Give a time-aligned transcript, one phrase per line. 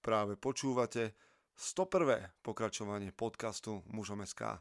[0.00, 1.12] Práve počúvate
[1.60, 2.32] 101.
[2.40, 4.56] pokračovanie podcastu Mužom SK.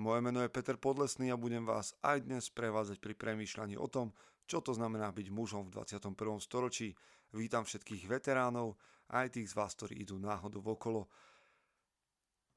[0.00, 4.16] Moje meno je Peter Podlesný a budem vás aj dnes prevádzať pri premýšľaní o tom,
[4.48, 6.16] čo to znamená byť mužom v 21.
[6.40, 6.96] storočí.
[7.36, 8.80] Vítam všetkých veteránov,
[9.12, 11.04] aj tých z vás, ktorí idú náhodou okolo.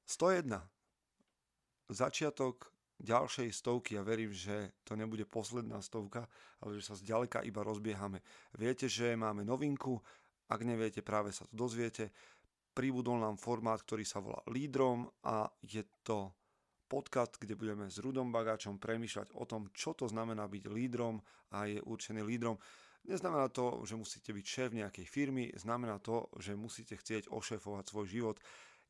[0.07, 0.55] 101.
[1.91, 2.71] Začiatok
[3.01, 6.29] ďalšej stovky a verím, že to nebude posledná stovka,
[6.63, 8.23] ale že sa zďaleka iba rozbiehame.
[8.55, 9.99] Viete, že máme novinku,
[10.51, 12.11] ak neviete, práve sa to dozviete.
[12.75, 16.35] Pribudol nám formát, ktorý sa volá Lídrom a je to
[16.91, 21.23] podcast, kde budeme s Rudom Bagáčom premýšľať o tom, čo to znamená byť lídrom
[21.55, 22.59] a je určený lídrom.
[23.07, 28.07] Neznamená to, že musíte byť šéf nejakej firmy, znamená to, že musíte chcieť ošéfovať svoj
[28.11, 28.37] život.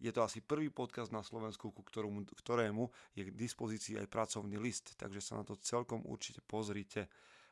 [0.01, 4.57] Je to asi prvý podcast na Slovensku, ku ktorému, ktorému je k dispozícii aj pracovný
[4.57, 7.05] list, takže sa na to celkom určite pozrite.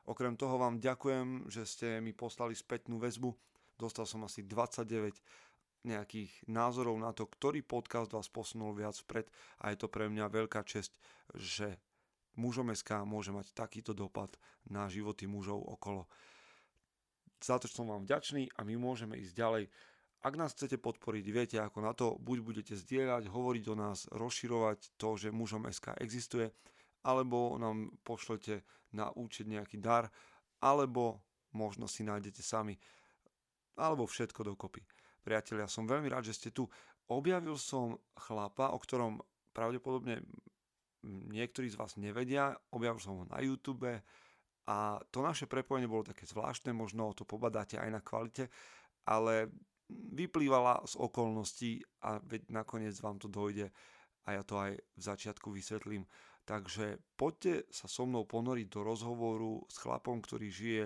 [0.09, 3.29] Okrem toho vám ďakujem, že ste mi poslali spätnú väzbu
[3.79, 5.15] Dostal som asi 29
[5.87, 9.31] nejakých názorov na to, ktorý podcast vás posunul viac vpred
[9.63, 10.91] a je to pre mňa veľká česť,
[11.39, 11.79] že
[12.35, 14.35] mužom SK môže mať takýto dopad
[14.67, 16.11] na životy mužov okolo.
[17.39, 19.63] Za to som vám vďačný a my môžeme ísť ďalej.
[20.19, 24.99] Ak nás chcete podporiť, viete ako na to, buď budete zdieľať, hovoriť o nás, rozširovať
[24.99, 26.51] to, že mužom SK existuje,
[27.07, 30.11] alebo nám pošlete na účet nejaký dar,
[30.59, 31.23] alebo
[31.55, 32.75] možno si nájdete sami
[33.79, 34.83] alebo všetko dokopy.
[35.23, 36.67] Priatelia, som veľmi rád, že ste tu.
[37.09, 39.23] Objavil som chlapa, o ktorom
[39.55, 40.21] pravdepodobne
[41.07, 42.53] niektorí z vás nevedia.
[42.75, 43.87] Objavil som ho na YouTube
[44.69, 44.77] a
[45.09, 48.53] to naše prepojenie bolo také zvláštne, možno to pobadáte aj na kvalite,
[49.07, 49.49] ale
[49.89, 53.73] vyplývala z okolností a veď nakoniec vám to dojde
[54.29, 56.05] a ja to aj v začiatku vysvetlím.
[56.45, 60.85] Takže poďte sa so mnou ponoriť do rozhovoru s chlapom, ktorý žije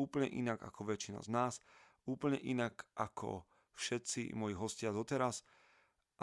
[0.00, 1.60] úplne inak ako väčšina z nás
[2.08, 3.44] úplne inak ako
[3.76, 5.44] všetci moji hostia doteraz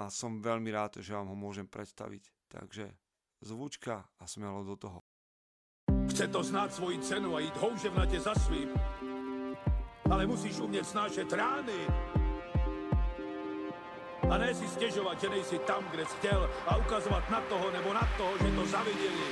[0.02, 2.33] a som veľmi rád, že vám ho môžem predstaviť.
[2.50, 2.89] Takže
[3.45, 5.00] zvučka a smelo do toho.
[6.09, 8.69] Chce to znát svoji cenu a jít houževnatě za svým.
[10.12, 11.79] Ale musíš umět snášet rány.
[14.31, 17.94] A ne si stěžovat, že nejsi tam, kde jsi chtěl a ukazovat na toho nebo
[17.94, 19.29] na toho, že to zaviděli.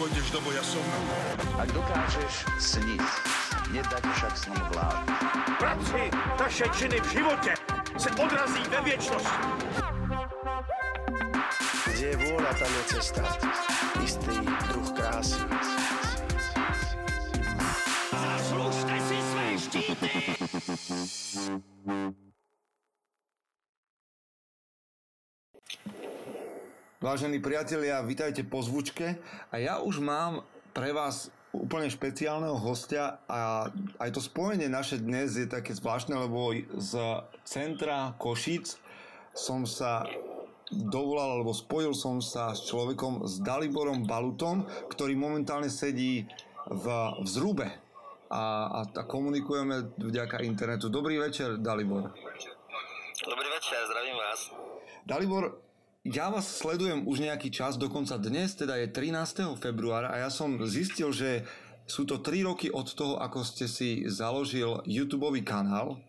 [0.00, 0.86] Pôjdeš do boja som.
[1.60, 3.04] Ak dokážeš sniť,
[3.72, 5.04] nedať však s ním vlád.
[5.58, 6.02] Práci,
[6.38, 7.52] taše činy v životě
[7.98, 9.46] se odrazí ve věčnosti.
[11.90, 13.22] Kde je vôľa, tam je cesta.
[14.00, 14.36] Istý
[14.72, 15.40] druh krásy.
[18.10, 20.10] Zaslužte si své štíty!
[27.00, 29.16] Vážení priatelia, vítajte po zvučke
[29.48, 30.44] a ja už mám
[30.76, 33.66] pre vás úplne špeciálneho hostia a
[33.98, 36.92] aj to spojenie naše dnes je také zvláštne, lebo z
[37.42, 38.78] centra Košic
[39.34, 40.06] som sa
[40.70, 46.22] dovolal, alebo spojil som sa s človekom, s Daliborom Balutom, ktorý momentálne sedí
[46.70, 46.86] v,
[47.18, 47.66] v Zrube
[48.30, 50.86] a, a, a komunikujeme vďaka internetu.
[50.86, 52.14] Dobrý večer, Dalibor.
[53.26, 54.40] Dobrý večer, zdravím vás.
[55.02, 55.69] Dalibor,
[56.06, 59.60] ja vás sledujem už nejaký čas, dokonca dnes, teda je 13.
[59.60, 61.44] februára a ja som zistil, že
[61.84, 66.00] sú to 3 roky od toho, ako ste si založil YouTube kanál,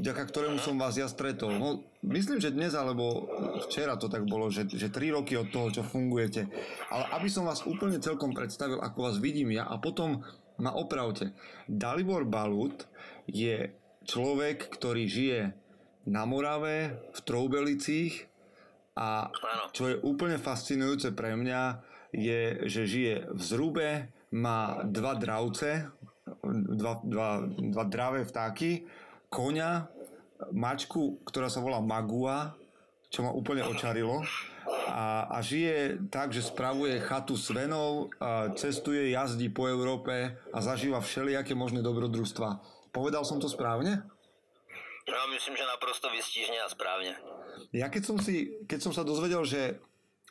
[0.00, 1.60] vďaka ktorému som vás ja stretol.
[1.60, 3.28] No, myslím, že dnes alebo
[3.68, 6.48] včera to tak bolo, že, že 3 roky od toho, čo fungujete.
[6.88, 10.24] Ale aby som vás úplne celkom predstavil, ako vás vidím ja a potom
[10.56, 11.36] ma opravte.
[11.68, 12.88] Dalibor Balut
[13.28, 13.76] je
[14.08, 15.40] človek, ktorý žije
[16.08, 18.28] na Morave, v Troubelicích,
[18.98, 19.30] a
[19.70, 21.62] čo je úplne fascinujúce pre mňa,
[22.10, 23.88] je, že žije v Zrube,
[24.34, 25.86] má dva dravce,
[26.42, 28.90] dva, dva, dva dravé vtáky,
[29.30, 29.86] koňa,
[30.50, 32.58] mačku, ktorá sa volá Magua,
[33.08, 34.26] čo ma úplne očarilo.
[34.88, 40.58] A, a žije tak, že spravuje chatu s venou, a cestuje, jazdí po Európe a
[40.60, 42.60] zažíva všelijaké možné dobrodružstva.
[42.92, 44.04] Povedal som to správne?
[45.08, 47.16] Ja myslím, že naprosto vystížne a správne.
[47.72, 49.80] Ja keď som, si, keď som sa dozvedel, že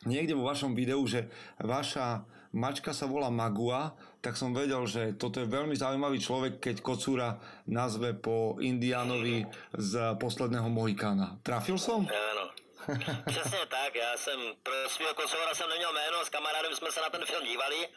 [0.06, 1.26] niekde vo vašom videu, že
[1.58, 3.94] vaša mačka sa volá Magua,
[4.24, 7.38] tak som vedel, že toto je veľmi zaujímavý človek, keď Kocúra
[7.68, 9.46] nazve po Indianovi
[9.76, 11.38] z posledného Mohikána.
[11.44, 12.06] Trafil som?
[12.08, 12.44] Áno.
[13.26, 17.10] Přesně tak, já jsem pro svého Kocoura jsem neměl jméno, s kamarádem jsme se na
[17.10, 17.88] ten film dívali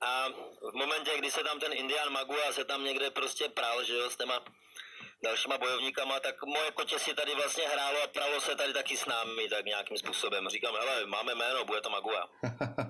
[0.00, 0.28] a
[0.72, 4.10] v momentě, kdy se tam ten Indian Magua se tam někde prostě pral, že jo,
[4.10, 4.40] s těma
[5.24, 9.06] dalšíma bojovníkama, tak moje kotě si tady vlastně hrálo a pralo se tady taky s
[9.06, 10.48] námi tak nějakým způsobem.
[10.48, 12.22] Říkám, hele, máme jméno, bude to Magua.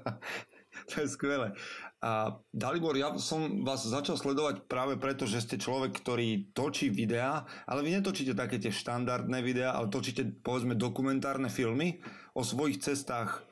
[0.94, 1.52] to je skvelé.
[1.98, 7.42] A Dalibor, ja som vás začal sledovať práve preto, že ste človek, ktorý točí videá,
[7.66, 11.98] ale vy netočíte také tie štandardné videá, ale točíte povedzme dokumentárne filmy
[12.38, 13.42] o svojich cestách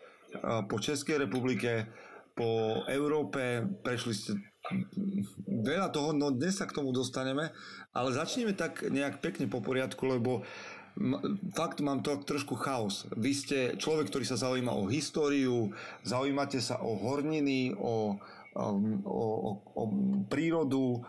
[0.70, 1.90] po Českej republike,
[2.36, 4.30] po Európe, prešli ste
[5.46, 7.50] veľa toho, no dnes sa k tomu dostaneme,
[7.96, 10.46] ale začneme tak nejak pekne po poriadku, lebo
[11.52, 13.04] fakt mám to trošku chaos.
[13.12, 15.72] Vy ste človek, ktorý sa zaujíma o históriu,
[16.08, 18.16] zaujímate sa o horniny, o,
[18.56, 19.82] um, o, o, o
[20.32, 21.04] prírodu,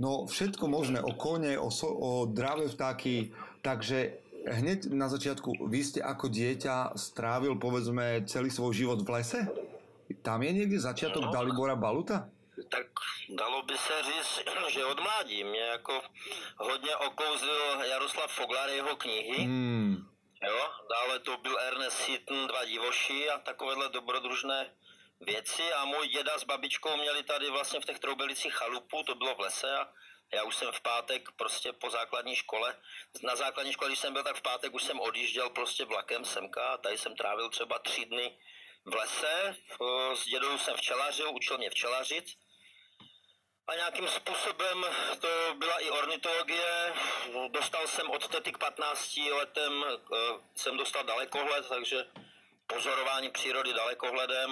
[0.00, 4.16] no všetko možné, o kone, o, so, o dravé vtáky, takže
[4.48, 9.40] hneď na začiatku, vy ste ako dieťa strávil povedzme celý svoj život v lese?
[10.24, 11.32] Tam je niekde začiatok no.
[11.32, 12.32] Dalibora Baluta?
[12.68, 12.86] Tak
[13.28, 16.02] dalo by se říct, že od mládí mě jako
[16.56, 19.42] hodně okouzil Jaroslav Foglar, jeho knihy.
[19.44, 20.08] Hmm.
[20.42, 24.74] Jo, dále to byl Ernest Seaton, dva divoši a takovéhle dobrodružné
[25.20, 29.34] věci a můj děda s babičkou měli tady vlastně v těch Troubelicích chalupu, to bylo
[29.34, 29.92] v lese a
[30.34, 32.76] já už jsem v pátek prostě po základní škole,
[33.22, 36.68] na základní škole, když jsem byl, tak v pátek už jsem odjížděl prostě vlakem semka
[36.68, 38.38] a tady jsem trávil třeba tři dny
[38.84, 39.56] v lese,
[40.14, 42.24] s dědou jsem včelařil, učil mě včelařit
[43.68, 44.78] a nějakým způsobem
[45.20, 45.28] to
[45.58, 46.92] byla i ornitologie.
[47.52, 50.16] Dostal jsem od tety k 15 letem, eh,
[50.54, 52.04] jsem dostal dalekohled, takže
[52.66, 54.50] pozorování přírody dalekohledem,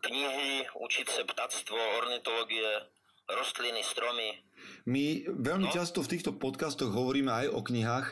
[0.00, 2.80] knihy, učit se ptactvo, ornitologie,
[3.28, 4.42] rostliny, stromy.
[4.86, 5.74] My veľmi no?
[5.74, 8.06] často v týchto podcastoch hovoríme aj o knihách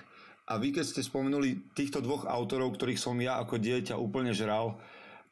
[0.45, 4.77] a vy keď ste spomenuli týchto dvoch autorov, ktorých som ja ako dieťa úplne žral,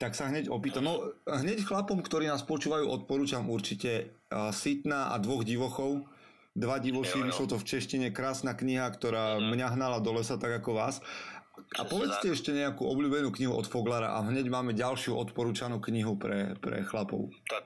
[0.02, 0.82] tak sa hneď opýtam.
[0.82, 4.21] No hneď chlapom, ktorí nás počúvajú, odporúčam určite
[4.52, 6.08] Sitna a dvoch divochov.
[6.52, 9.56] Dva divoši, vyšlo to v češtine, krásna kniha, ktorá mhm.
[9.56, 11.00] mňa hnala do lesa tak ako vás.
[11.80, 16.52] A povedzte ešte nejakú obľúbenú knihu od Foglara a hneď máme ďalšiu odporúčanú knihu pre,
[16.60, 17.32] pre chlapov.
[17.48, 17.64] Tak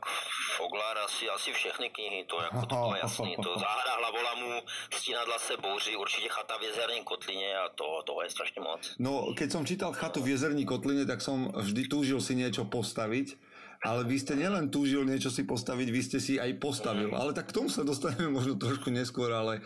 [0.58, 3.34] Foglar asi, asi všechny knihy, to jako to bylo jasný.
[3.46, 4.62] To Záhra hlavolamu,
[4.94, 8.94] Stínadla se bouří, určitě Chata v jezerní kotlině a to, toho je strašně moc.
[8.98, 13.38] No, keď som čítal Chatu v jezerní kotline, tak som vždy túžil si niečo postaviť.
[13.86, 17.14] Ale vy ste nielen túžil niečo si postaviť, vy ste si aj postavil.
[17.14, 19.62] Ale tak k tomu sa dostaneme možno trošku neskôr, ale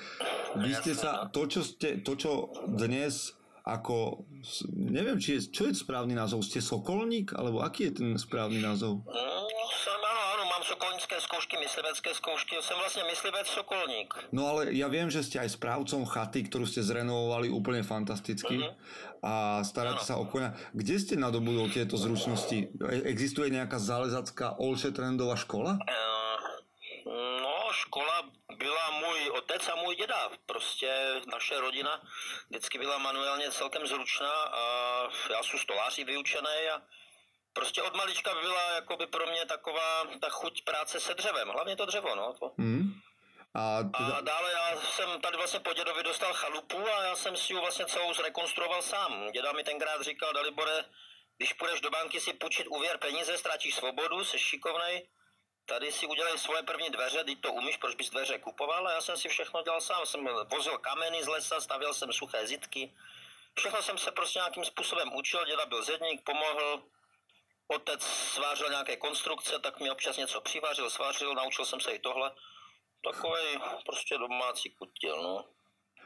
[0.60, 1.32] vy ste sa, no.
[1.32, 3.32] to čo, ste, to, čo dnes
[3.64, 4.24] ako,
[4.72, 9.04] neviem, či je, čo je správny názov, ste Sokolník, alebo aký je ten správny názov?
[9.04, 9.39] No,
[11.00, 14.10] sokolnícké skúšky, myslivecké skúšky, som vlastne myslivec Sokolník.
[14.36, 19.24] No ale ja viem, že ste aj správcom chaty, ktorú ste zrenovovali úplne fantasticky uh-huh.
[19.24, 20.52] a staráte sa o konia.
[20.76, 22.68] Kde ste nadobudol tieto zručnosti?
[22.76, 25.80] E- existuje nejaká zálezacká olše trendová škola?
[25.80, 28.28] Uh, no, škola
[28.60, 30.20] byla můj otec a můj děda.
[30.44, 30.90] Prostě
[31.32, 31.96] naše rodina
[32.50, 34.62] vždycky byla manuálně celkem zručná a
[35.32, 36.99] já jsem stoláři vyučený a
[37.60, 41.48] prostě od malička byla jakoby pro mě taková ta chuť práce se dřevem.
[41.48, 42.34] Hlavně to dřevo, no.
[42.40, 42.52] To.
[42.56, 42.92] Mm.
[43.54, 44.16] A, teda...
[44.16, 47.60] a dále já jsem tady vlastně po dědovi dostal chalupu a já jsem si ji
[47.60, 49.30] vlastně celou zrekonstruoval sám.
[49.32, 50.84] Děda mi tenkrát říkal, Dalibore,
[51.36, 55.08] když půjdeš do banky si půjčit úvěr peníze, ztratíš svobodu, jsi šikovnej,
[55.66, 58.88] tady si udělej svoje první dveře, teď to umíš, proč bys dveře kupoval?
[58.88, 60.06] A já jsem si všechno dělal sám.
[60.06, 62.94] Jsem vozil kameny z lesa, stavěl jsem suché zitky.
[63.58, 66.82] Všechno jsem se prostě nějakým způsobem učil, děda byl zedník, pomohl,
[67.70, 72.30] otec svářil nějaké konstrukce, tak mi občas něco přivářil, svářil, naučil jsem se i tohle.
[73.04, 75.44] Takový prostě domácí kutil, no.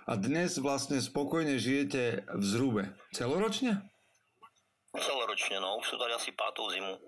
[0.06, 2.96] A dnes vlastně spokojně žijete v Zrube.
[3.14, 3.82] Celoročně?
[5.00, 5.76] Celoročně, no.
[5.76, 7.00] Už jsou tady asi pátou zimu.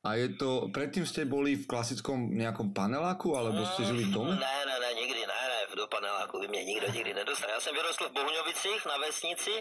[0.00, 4.32] A je to, predtým ste boli v klasickom nejakom paneláku, alebo ste žili v dome?
[4.32, 7.50] Ne, ne, ne, nikdy, ne, ne, do paneláku by mě nikdo nikdy nedostal.
[7.50, 9.52] Já jsem vyrostl v Bohuňovicích na vesnici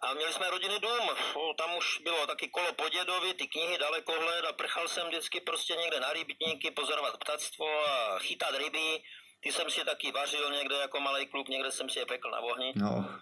[0.00, 1.10] a měli jsme rodinný dům.
[1.58, 5.76] Tam už bylo taky kolo po dědovi, ty knihy dalekohled a prchal jsem vždycky prostě
[5.76, 9.02] někde na rybníky pozorovat ptactvo a chytat ryby.
[9.40, 12.40] Ty jsem si taky vařil někde jako malý kluk, někde jsem si je pekl na
[12.40, 12.72] ohni.
[12.76, 13.20] No.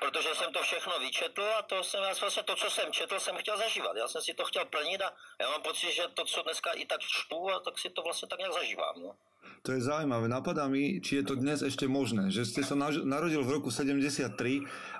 [0.00, 3.56] Protože jsem to všechno vyčetl a to jsem vlastně to, co jsem četl, jsem chtěl
[3.56, 3.96] zažívat.
[3.96, 6.86] Já jsem si to chtěl plnit a já mám pocit, že to, co dneska i
[6.86, 8.94] tak čtu, a tak si to vlastně tak nějak zažívám.
[8.96, 9.16] No.
[9.62, 10.32] To je zaujímavé.
[10.32, 12.32] Napadá mi, či je to dnes ešte možné.
[12.32, 12.74] Že ste sa
[13.04, 14.32] narodil v roku 73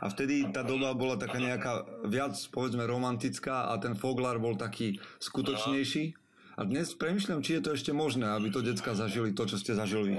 [0.03, 5.01] a vtedy tá doba bola taká nejaká viac, povedzme, romantická a ten Foglar bol taký
[5.25, 6.13] skutočnejší.
[6.59, 9.79] A dnes premyšľam, či je to ešte možné, aby to decka zažili to, čo ste
[9.79, 10.19] zažili.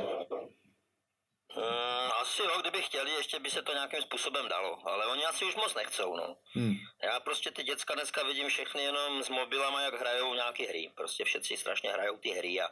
[1.52, 5.46] Hmm, asi no, kdyby chtěli, ještě by se to nějakým způsobem dalo, ale oni asi
[5.46, 6.38] už moc nechcou, no.
[6.54, 6.76] Hmm.
[7.04, 10.92] Já prostě ty děcka dneska vidím všechny jenom s mobilama, jak hrajou nějaké hry.
[10.96, 12.68] Prostě všetci strašně hrajou ty hry a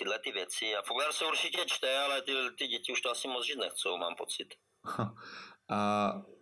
[0.00, 0.76] tyhle ty věci.
[0.76, 3.96] A Foglar se určitě čte, ale ty, ty děti už to asi moc žít nechcou,
[3.96, 4.48] mám pocit.
[5.70, 5.78] A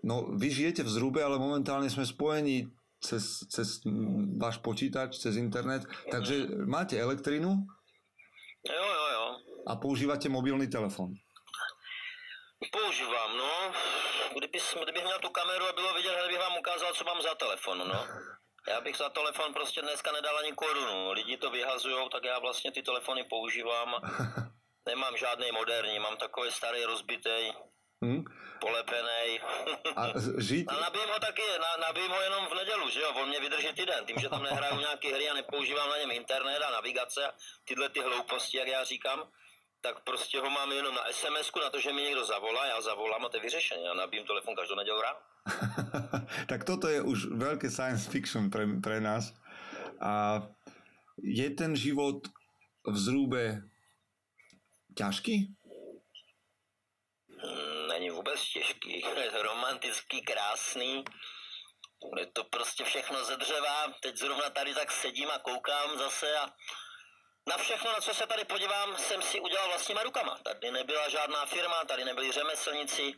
[0.03, 3.85] no, vy žijete v Zrube, ale momentálne sme spojení cez, cez
[4.41, 5.85] váš počítač, cez internet.
[6.09, 7.61] Takže máte elektrinu?
[8.65, 9.25] Jo, jo, jo.
[9.69, 11.13] A používate mobilný telefon?
[12.73, 13.53] Používám, no.
[14.33, 17.79] Kdyby, kdybych měl tu kameru a bylo vidět, bych vám ukázal, co mám za telefon,
[17.79, 18.01] no.
[18.69, 21.13] Já bych za telefon prostě dneska nedal ani korunu.
[21.13, 23.95] Lidi to vyhazují, tak já vlastně ty telefony používám.
[24.87, 27.53] Nemám žádný moderní, mám takový starý rozbitý,
[28.03, 28.25] hmm.
[28.61, 29.41] polepený.
[29.97, 30.07] A
[30.39, 30.69] žít...
[30.69, 33.73] A nabijím ho taky, na, nabijím ho jenom v nedělu, že jo, on mě vydrží
[33.73, 37.33] týden, tím, že tam nehraju nějaký hry a nepoužívám na něm internet a navigace a
[37.65, 39.31] tyhle ty hlouposti, jak já říkám,
[39.81, 43.25] tak prostě ho mám jenom na sms na to, že mi někdo zavolá, já zavolám
[43.25, 43.83] a to je vyřešené.
[43.83, 45.19] Já nabím telefon každou nedělu ráno.
[46.47, 49.35] tak toto je už veľké science fiction pre, pre nás.
[50.01, 50.43] A
[51.23, 52.27] je ten život
[52.87, 53.63] v zrúbe
[54.95, 55.37] ťažký?
[57.43, 59.01] Hmm, není vůbec těžký.
[59.01, 61.05] Je to romantický, krásný.
[62.19, 63.93] Je to prostě všechno ze dřeva.
[64.03, 66.47] Teď zrovna tady tak sedím a koukám zase a
[67.49, 70.39] na všechno, na co se tady podívám, jsem si udělal vlastníma rukama.
[70.45, 73.15] Tady nebyla žádná firma, tady nebyli řemeslníci.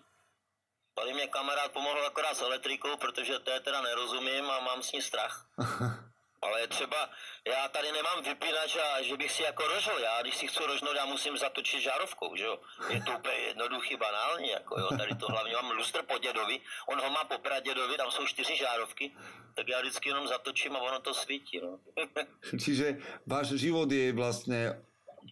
[1.00, 5.02] Tady mě kamarád pomohl akorát s elektrikou, protože té teda nerozumím a mám s ní
[5.02, 5.46] strach.
[6.42, 7.10] Ale třeba
[7.48, 9.98] já tady nemám vypínač a že bych si jako rožil.
[9.98, 12.58] Já když si chci rožnout, já musím zatočit žárovkou, že jo.
[12.88, 14.88] Je to úplně jednoduchý, banální, jako jo.
[14.98, 18.56] Tady to hlavně mám lustr po dědovi, on ho má po pradědovi, tam jsou čtyři
[18.56, 19.16] žárovky,
[19.54, 21.78] tak já vždycky jenom zatočím a ono to svítí, no.
[22.64, 24.82] Čiže váš život je vlastně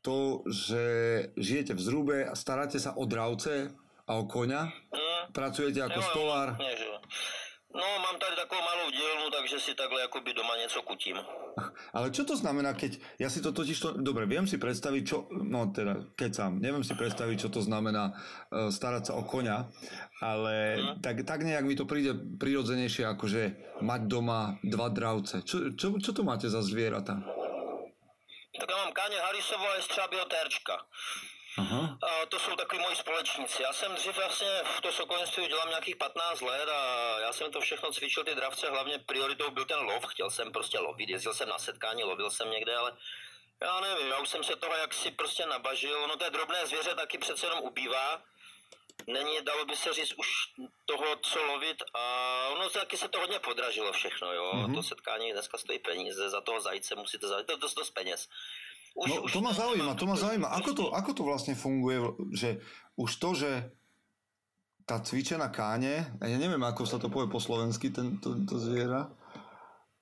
[0.02, 0.82] to, že
[1.36, 3.72] žijete v zrube a staráte sa o dravce
[4.08, 4.62] a o koňa?
[4.64, 5.32] Mm.
[5.32, 6.56] Pracujete jako stolár?
[7.74, 11.16] No, mám tady takovou malou dílnu, takže si takhle jakoby doma něco kutím.
[11.92, 15.28] Ale čo to znamená, keď, ja si to totiž to, dobre, viem si predstaviť, čo,
[15.30, 19.68] no teda, keď sám, neviem si predstaviť, čo to znamená uh, starať sa o koňa,
[20.22, 21.04] ale hmm.
[21.04, 23.42] tak, tak nejak mi to príde prirodzenejšie, akože
[23.84, 25.44] mať doma dva dravce.
[25.44, 27.20] Čo, čo, čo to máte za zvieratá?
[28.58, 29.66] Tak ja mám káně Harisovo
[30.22, 30.74] a terčka.
[31.58, 31.98] Aha.
[32.02, 33.62] A to jsou takový moji společníci.
[33.62, 37.60] Já jsem dřív vlastně v to sokolenství dělám nějakých 15 let a já jsem to
[37.60, 40.06] všechno cvičil, ty dravce, hlavně prioritou byl ten lov.
[40.06, 42.96] Chtěl jsem prostě lovit, jezdil jsem na setkání, lovil jsem někde, ale
[43.60, 46.08] já nevím, já už jsem se toho jaksi prostě nabažil.
[46.08, 48.22] No to je drobné zvěře taky přece jenom ubývá.
[49.06, 50.28] Není, dalo by se říct, už
[50.84, 54.52] toho, co lovit a ono taky se to hodně podražilo všechno, jo.
[54.54, 54.74] Mm-hmm.
[54.74, 58.28] To setkání dneska stojí peníze, za toho zajíce musíte zajít, to je dost, dost peněz.
[58.98, 60.48] Už, no, už to ma zaujíma, to ma zaujíma.
[60.58, 62.02] Ako to, ako to vlastne funguje,
[62.34, 62.58] že
[62.98, 63.50] už to, že
[64.82, 69.06] tá cvičená káne, ja neviem, ako sa to povie po slovensky, ten, to, to zviera,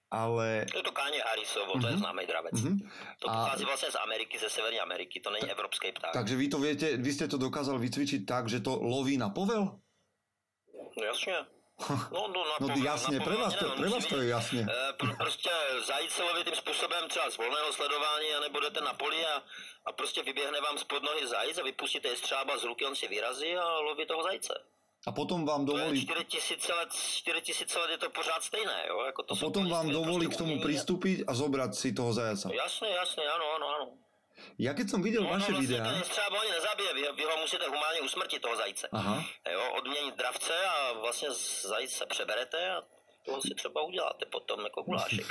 [0.08, 0.64] ale...
[0.70, 1.80] To je to káně Harisovo, uh-huh.
[1.80, 2.00] to je mhm.
[2.00, 2.54] známý dravec.
[2.54, 2.76] Uh-huh.
[3.18, 3.66] To pochází a...
[3.66, 6.12] vlastně z Ameriky, ze Severní Ameriky, to není evropský pták.
[6.12, 9.76] Takže vy to viete, vy ste to dokázal vycvičiť tak, že to loví na povel?
[10.96, 11.55] No jasně.
[12.12, 14.66] No, no, no jasně, pro vás, to, pro vás to je jasně.
[14.97, 15.50] Pro, prostě
[15.87, 19.42] zajít se lovit tím způsobem třeba z volného sledování, anebo jdete na poli a,
[19.85, 23.09] a prostě vyběhne vám spod nohy zajíc a vypustíte je střába z ruky, on si
[23.09, 24.54] vyrazí a loví toho zajíce.
[25.06, 26.02] A potom vám dovolí...
[26.02, 29.02] 4000 let, 4000 let je to pořád stejné, jo?
[29.06, 32.50] Jako to a potom vám dovolí prostě k tomu přistupit a zobrat si toho zajaca.
[32.54, 33.90] Jasně, jasně, ano, ano, ano.
[34.58, 35.84] Ja keď som videl no, vaše no, videá...
[35.84, 38.88] Ten třeba ani nezabije, vy, vy ho musíte humánně usmrtit toho zajíce.
[38.92, 39.24] Aha.
[39.52, 41.28] Jo, odměnit dravce a vlastně
[41.68, 42.82] zajíce přeberete a
[43.26, 45.26] to si třeba uděláte potom jako gulášek.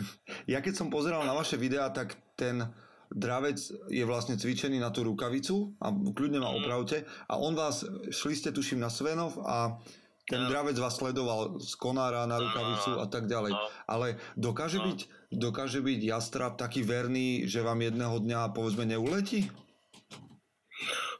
[0.47, 2.67] ja keď som pozeral na vaše videá, tak ten
[3.07, 3.55] dravec
[3.87, 6.57] je vlastne cvičený na tú rukavicu a kľudne ma mm.
[6.59, 9.79] opravte a on vás, šli ste tuším na Svenov a
[10.25, 10.49] ten no.
[10.49, 13.53] dravec vás sledoval z konára na rukavicu a tak ďalej.
[13.53, 13.61] No.
[13.85, 14.89] Ale dokáže, no.
[14.89, 19.53] byť, dokáže byť jastrab taký verný, že vám jedného dňa povedzme neuletí?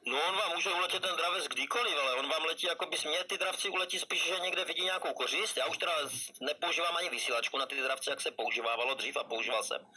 [0.08, 3.24] No on vám může uletět ten dravec kdykoliv, ale on vám letí, jako bys mě
[3.24, 5.58] ty dravci uletí spíš, že někde vidí nějakou kořist.
[5.58, 5.94] Já už teda
[6.42, 9.88] nepoužívám ani vysílačku na ty dravce, jak se používávalo dřív a používal jsem.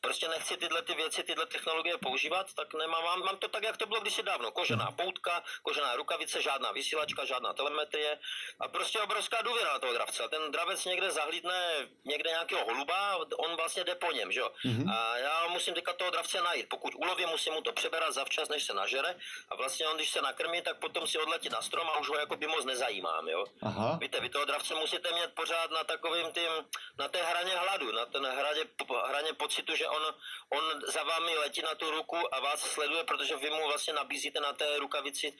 [0.00, 3.76] Prostě nechci tyhle ty věci, tyhle technologie používat, tak nemám, mám, mám to tak, jak
[3.76, 4.52] to bylo kdysi dávno.
[4.52, 8.18] Kožená poutka, kožená rukavice, žádná vysílačka, žádná telemetrie
[8.60, 10.24] a prostě obrovská důvěra na toho dravce.
[10.24, 14.50] A ten dravec někde zahlídne někde nějakého holuba, on vlastně jde po něm, že jo.
[14.64, 14.92] Mm-hmm.
[14.92, 16.68] A já musím teďka toho dravce najít.
[16.68, 19.14] Pokud ulovím, musím mu to přeberat zavčas, než se nažere.
[19.48, 22.18] A vlastně on, když se nakrmí, tak potom si odletí na strom a už ho
[22.18, 23.44] jako by moc nezajímám, jo.
[23.62, 23.98] Aha.
[24.00, 26.52] Víte, vy toho dravce musíte mít pořád na takovým tím,
[26.98, 28.60] na té hraně hladu, na ten hraně,
[29.04, 30.02] hraně pocitu, že on,
[30.48, 34.40] on za vámi letí na tu ruku a vás sleduje, protože vy mu vlastně nabízíte
[34.40, 35.32] na té rukavici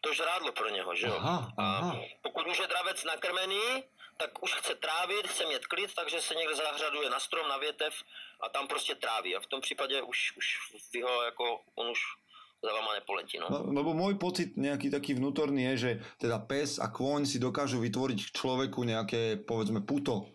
[0.00, 1.16] to žrádlo pro něho, že jo.
[1.18, 1.90] Aha, aha.
[1.92, 3.84] A pokud už je dravec nakrmený,
[4.16, 7.94] tak už chce trávit, chce mít klid, takže se někde zahřaduje na strom, na větev
[8.40, 9.36] a tam prostě tráví.
[9.36, 10.58] A v tom případě už, už
[10.92, 12.00] vy ho jako, on už
[12.66, 13.38] za vama nepoletí.
[13.38, 13.46] No.
[13.46, 13.70] no.
[13.70, 18.18] Lebo môj pocit nejaký taký vnútorný je, že teda pes a kôň si dokážu vytvoriť
[18.18, 20.34] k človeku nejaké, povedzme, puto.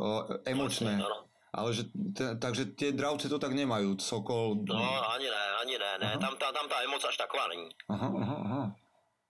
[0.00, 0.96] o, emočné.
[0.96, 1.28] Ano.
[1.48, 4.62] Ale že, te, takže tie dravce to tak nemajú, sokol...
[4.68, 4.76] No,
[5.16, 6.10] ani ne, ani ne, ne.
[6.20, 7.72] Tam, ta, tam ta emoc až taková není.
[7.88, 8.62] Aha, aha, aha.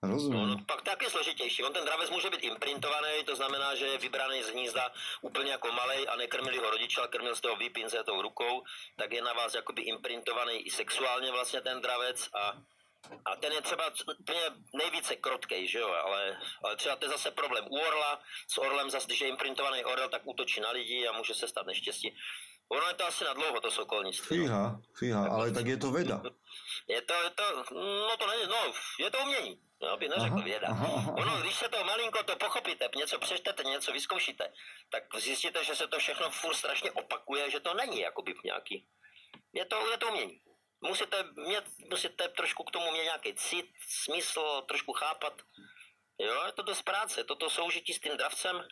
[0.02, 0.48] No, Rozumím.
[0.48, 1.64] no, pak taky složitější.
[1.64, 5.72] On ten dravec může být imprintovaný, to znamená, že je vybraný z hnízda úplně jako
[5.72, 8.62] malej a nekrmili ho rodiče, ale krmil z toho výpince tou rukou,
[8.96, 12.52] tak je na vás jakoby imprintovaný i sexuálně vlastně ten dravec a
[13.24, 13.84] a ten je třeba
[14.20, 14.40] úplně
[14.74, 18.90] nejvíce krotkej, že jo, ale, ale třeba to je zase problém u orla, s orlem
[18.90, 22.16] zase, když je imprintovaný orel, tak útočí na lidi a může se stát neštěstí.
[22.68, 24.37] Ono je to asi na dlouho, to sokolnictví.
[24.38, 24.44] no.
[24.44, 26.22] Fíha, fíha, ale tak je to veda.
[26.88, 27.64] Je to, je to,
[28.08, 29.60] no to není, no, je to umění.
[29.82, 30.68] Já bych neřekl Aha, věda.
[30.68, 31.12] aha, aha.
[31.16, 34.52] Ono, když se to malinko to pochopíte, něco přečtete, něco vyzkoušíte,
[34.90, 38.87] tak zjistíte, že se to všechno furt strašně opakuje, že to není jakoby nějaký.
[39.52, 40.40] Je to, je to umění.
[40.80, 45.42] Musíte, mít, musíte trošku k tomu mít nějaký cit, smysl, trošku chápat.
[46.18, 48.68] Jo, je to dost práce, toto soužití s tím dravcem.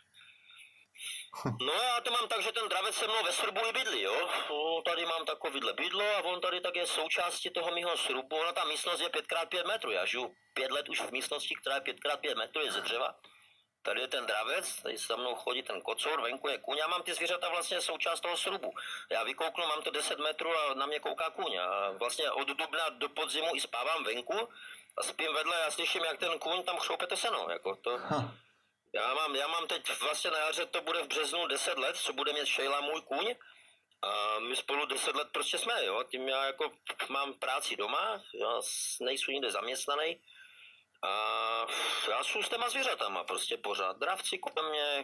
[1.61, 4.29] No já to mám tak, že ten dravec se mnou ve srubu i bydlí, jo.
[4.49, 8.35] No, tady mám takovýhle bydlo a on tady tak je součástí toho mého srubu.
[8.35, 11.81] Ona ta místnost je 5x5 metrů, já žiju pět let už v místnosti, která je
[11.81, 13.15] 5x5 metrů, je ze dřeva.
[13.81, 16.77] Tady je ten dravec, tady se mnou chodí ten kocour, venku je kůň.
[16.77, 18.73] Já mám ty zvířata vlastně součást toho srubu.
[19.11, 21.57] Já vykouknu, mám to 10 metrů a na mě kouká kůň.
[21.57, 24.49] A vlastně od dubna do podzimu i spávám venku
[24.97, 27.47] a spím vedle a slyším, jak ten kůň tam chroupe to seno.
[27.49, 28.31] Jako to, Ha,
[28.97, 32.13] já mám, já mám teď vlastně na jaře, to bude v březnu 10 let, co
[32.13, 33.35] bude mít Sheila můj kůň.
[34.01, 36.03] A my spolu 10 let prostě jsme, jo.
[36.11, 36.71] Tím já jako
[37.09, 38.51] mám práci doma, já
[39.01, 40.17] nejsou nikde zaměstnaný.
[41.01, 41.11] A
[42.09, 43.97] já jsem s těma zvířatama prostě pořád.
[43.99, 45.03] Dravci kolem mě,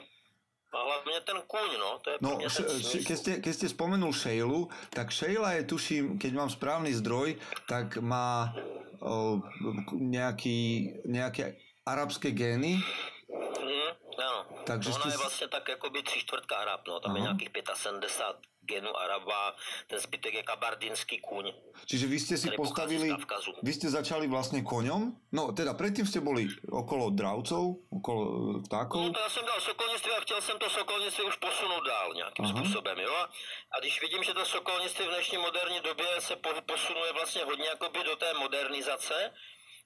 [0.73, 1.99] a hlavně ten kůň, no.
[1.99, 2.97] To je No, š- smysl.
[3.07, 7.37] keď ste, keď ste spomenul Sheilu, tak Sheila je, tuším, keď mám správny zdroj,
[7.69, 8.49] tak má
[9.05, 9.37] o,
[9.93, 10.59] nejaký,
[11.05, 12.81] nejaké arabské gény.
[14.63, 16.99] Takže Ona jste je vlastně tak jakoby tři čtvrtka Arab, no.
[16.99, 17.17] Tam Aha.
[17.17, 19.55] je nějakých 75 genů Araba,
[19.87, 21.51] ten zbytek je kabardinský kůň.
[21.85, 23.11] Čiže vy ste si postavili,
[23.59, 28.63] vy ste začali vlastne koňom, no teda predtým ste boli okolo dravcov, okolo e, No
[28.63, 29.11] vtákov.
[29.11, 32.53] to já jsem dal sokolnictví a chtěl jsem to sokolnictví už posunout dál nějakým Aha.
[32.55, 33.15] způsobem, jo.
[33.71, 37.67] A když vidím, že to sokolnictví v dnešní moderní době se po- posunuje vlastně hodně
[37.67, 39.31] jakoby do té modernizace,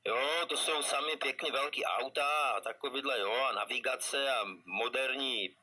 [0.07, 5.55] jo, to jsou sami pěkný velký auta a takovýhle, jo, a navigace a moderní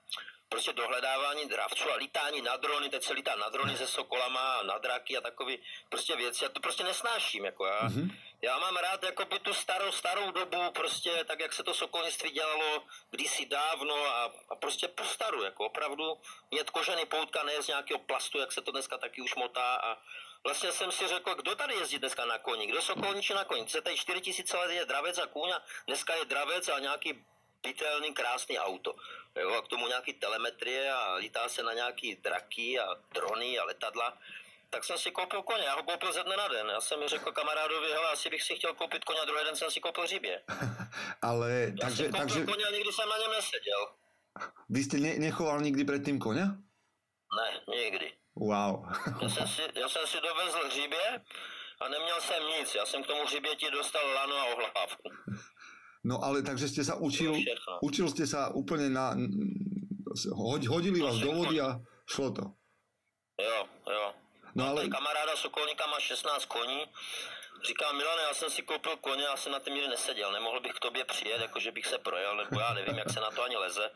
[0.48, 4.62] prostě dohledávání dravců a lítání na drony, teď se lítá na drony se sokolama a
[4.62, 6.44] na draky a takový prostě věci.
[6.44, 7.80] Já to prostě nesnáším, jako já.
[7.83, 8.11] Mhm.
[8.42, 12.83] Já mám rád jakoby tu starou, starou dobu, prostě tak, jak se to sokolnictví dělalo
[13.11, 17.98] kdysi dávno a, a prostě po staru, jako opravdu mít kožený poutka, ne z nějakého
[17.98, 19.96] plastu, jak se to dneska taky už motá a
[20.44, 23.83] vlastně jsem si řekl, kdo tady jezdí dneska na koni, kdo sokolničí na koni, se
[23.83, 27.24] tady 4000 let je dravec a kůň a dneska je dravec a nějaký
[27.62, 28.94] bytelný, krásný auto.
[29.37, 33.64] Jo, a k tomu nějaký telemetrie a lítá se na nějaký draky a drony a
[33.64, 34.18] letadla.
[34.70, 36.66] Tak jsem si koupil koně, já ho koupil ze dne na den.
[36.66, 39.70] Já jsem řekl kamarádovi, hele, asi bych si chtěl koupit koně a druhý den jsem
[39.70, 40.42] si koupil hřibě.
[41.22, 43.88] Ale Já takže, jsem takže koně a nikdy jsem na něm neseděl.
[44.68, 46.46] vy ste ne, nechoval nikdy predtým koňa?
[47.37, 48.12] Ne, nikdy.
[48.37, 48.87] Wow.
[49.23, 51.20] Já jsem si, já jsem si dovezl hřibě
[51.81, 52.75] a neměl jsem nic.
[52.75, 55.11] Já jsem k tomu hřiběti dostal lano a ohlávku.
[56.05, 57.33] No ale takže ste sa učil,
[57.81, 59.16] učil ste sa úplne na...
[60.68, 62.44] Hodili vás do vody a šlo to.
[63.40, 64.07] Jo, jo.
[64.55, 66.87] No ale kamaráda Sokolníka má 16 koní.
[67.66, 70.33] Říká Milane, já jsem si koupil koně, já jsem na tom nikdy neseděl.
[70.33, 73.31] Nemohl bych k tobě přijet, jakože bych se projel, nebo já nevím, jak se na
[73.31, 73.90] to ani leze.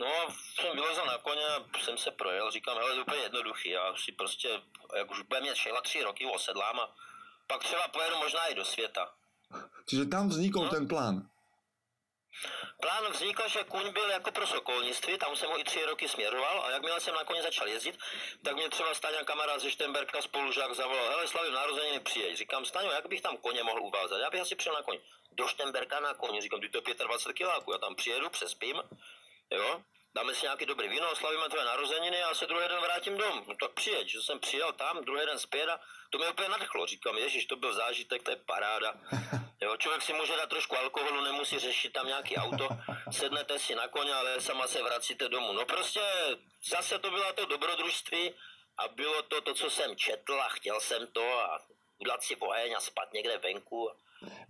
[0.00, 1.46] No a jsem vylezl na koně
[1.84, 2.50] jsem se projel.
[2.50, 3.68] Říkám, hele, to je úplně jednoduchý.
[3.70, 4.48] Já si prostě,
[4.96, 6.94] jak už bude mít šela tři roky, osedlám a
[7.46, 9.12] pak třeba pojedu možná i do světa.
[9.88, 10.70] čiže tam vznikol No.
[10.70, 11.28] ten plán.
[12.80, 16.64] Plán vznikl, že kuň byl jako pro sokolnictví, tam jsem ho i tři roky směroval
[16.64, 17.98] a jakmile jsem na koni začal jezdit,
[18.44, 22.36] tak mě třeba Staňa kamarád ze Štemberka spolužák zavolal, hele slavím narozeniny, přijeď.
[22.36, 24.18] Říkám, Staňo, jak bych tam koně mohl uvázat?
[24.18, 25.00] Já bych asi přijel na koni.
[25.32, 28.82] Do Štemberka na koni, říkám, ty to je 25 kiláků, já tam přijedu, přespím,
[29.50, 29.82] jo,
[30.14, 33.44] dáme si nějaký dobrý víno, oslavíme tvoje narozeniny a se druhý den vrátím dom.
[33.48, 36.86] No tak přijeď, že jsem přijel tam, druhý den zpět a to mě úplně nadchlo.
[36.86, 38.94] Říkám, ježiš, to byl zážitek, to je paráda.
[39.62, 42.68] Jo, člověk si může dát trošku alkoholu, nemusí řešit tam nějaký auto,
[43.10, 45.52] sednete si na koně, ale sama se vracíte domů.
[45.52, 46.00] No prostě
[46.70, 48.34] zase to bylo to dobrodružství
[48.78, 51.58] a bylo to to, co jsem četl a chtěl jsem to a
[51.98, 53.90] udělat si oheň a spát někde venku.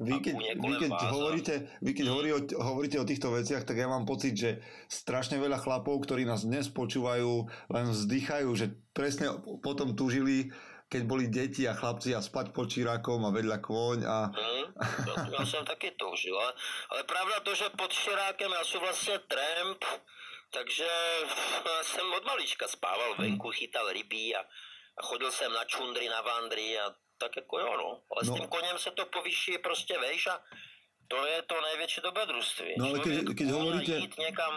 [0.03, 3.63] Vy A keď, vy keď, vás hovoríte, vy keď hovorí o, hovoríte o týchto veciach,
[3.63, 4.51] tak ja mám pocit, že
[4.91, 9.31] strašne veľa chlapov, ktorí nás dnes počúvajú, len vzdychajú, že presne
[9.63, 10.51] potom tužili,
[10.91, 14.17] keď boli deti a chlapci a spať pod čirákom a vedľa kôň a...
[14.35, 14.67] Hmm,
[15.39, 16.53] já jsem taky toužil, ale,
[16.91, 19.85] ale pravda to, že pod Širákem já jsem vlastně tramp
[20.51, 20.89] Takže
[21.83, 24.41] jsem od malička spával venku, chytal ryby a,
[24.99, 27.91] a chodil jsem na čundry, na vandry a tak jako jo, no.
[28.11, 28.29] Ale no.
[28.33, 30.41] s tím koněm se to povyší prostě, vejš, a
[31.09, 32.75] to je to největší dobrodružství.
[32.79, 33.95] No ale keď, keď hovoríte...
[34.19, 34.55] Někam...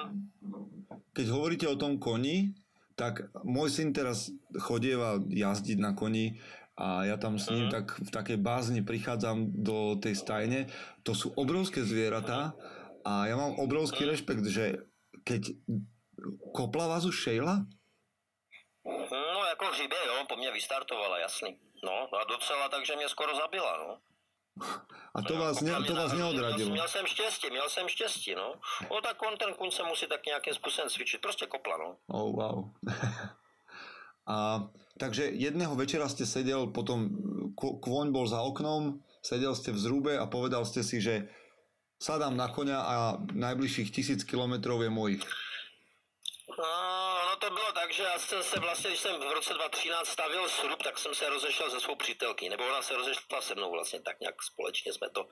[1.13, 2.57] Keď hovoríte o tom koni,
[2.97, 6.41] tak môj syn teraz chodieva jazdiť na koni
[6.77, 7.73] a ja tam s ním Mhm.
[7.73, 10.59] tak v takej bázni prichádzam do tej stajne.
[11.05, 12.57] To sú obrovské zvieratá
[13.05, 14.81] a ja mám obrovský rešpekt, že
[15.21, 15.53] keď
[16.53, 17.65] kopla vás už Sheila?
[18.85, 21.57] No jako hřibě, jo, po mně vystartovala, jasný.
[21.83, 23.97] No a docela tak, že mě skoro zabila, no.
[25.15, 26.69] A to vás, ne, to vás neodradilo.
[26.69, 28.53] Měl, jsem štěstí, měl jsem štěstí, no.
[28.91, 31.97] No tak on ten kuň se musí tak nějakým způsobem cvičit, prostě kopla, no.
[32.07, 32.69] Oh, wow.
[34.27, 34.63] A
[34.99, 37.11] takže jedného večera ste sedel, potom
[37.59, 41.27] k- kôň bol za oknom, sedel ste v zrúbe a povedal ste si, že
[41.99, 42.95] sadám na koňa a
[43.35, 45.23] najbližších tisíc kilometrov je mojich.
[46.55, 46.71] No,
[47.33, 50.49] ono to bylo tak, že já jsem se vlastně, když jsem v roce 2013 stavil
[50.49, 54.01] srub, tak jsem se rozešel se svou přítelkyní, nebo ona se rozešla se mnou vlastně,
[54.01, 55.27] tak nějak společně jsme to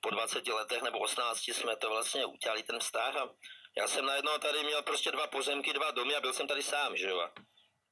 [0.00, 3.30] po 20 letech nebo 18 jsme to vlastně udělali ten vztah a
[3.76, 6.96] já jsem najednou tady měl prostě dva pozemky, dva domy a byl jsem tady sám,
[6.96, 7.20] že jo.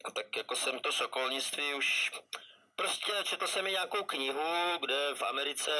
[0.04, 2.10] A- tak jako jsem to sokolnictví už
[2.76, 5.70] Prostě četl jsem mi nějakou knihu, kde v Americe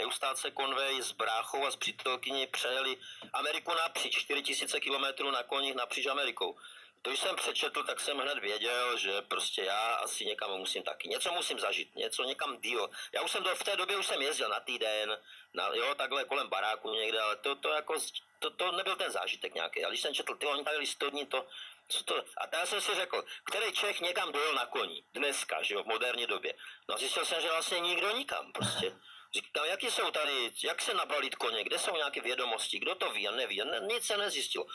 [0.00, 2.96] Eustáce Conway s bráchou a s přítelkyní přejeli
[3.32, 6.56] Ameriku napříč, 4000 kilometrů na koních napříč Amerikou.
[7.02, 11.08] To, když jsem přečetl, tak jsem hned věděl, že prostě já asi někam musím taky.
[11.08, 12.90] Něco musím zažít, něco někam díl.
[13.12, 15.18] Já už jsem to, v té době už jsem jezdil na týden,
[15.54, 17.94] na, jo, takhle kolem baráku někde, ale to, to jako,
[18.38, 19.84] to, to nebyl ten zážitek nějaký.
[19.84, 21.46] A když jsem četl, ty oni tady listodní, to,
[21.88, 25.74] co to, a já jsem si řekl, který Čech někam dojel na koni, dneska, že
[25.74, 26.54] jo, v moderní době.
[26.88, 28.92] No a zjistil jsem, že vlastně nikdo nikam, prostě.
[29.34, 33.28] Říkám, jaký jsou tady, jak se nabalit koně, kde jsou nějaké vědomosti, kdo to ví
[33.28, 34.66] a neví, ne, nic se nezjistil.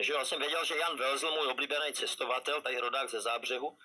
[0.00, 3.78] Že já jsem věděl, že Jan Velzl, můj oblíbený cestovatel, tady rodák ze Zábřehu,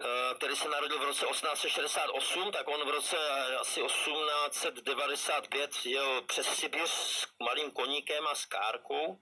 [0.00, 6.22] eh, který se narodil v roce 1868, tak on v roce eh, asi 1895 jel
[6.22, 9.20] přes Sibir s malým koníkem a s kárkou.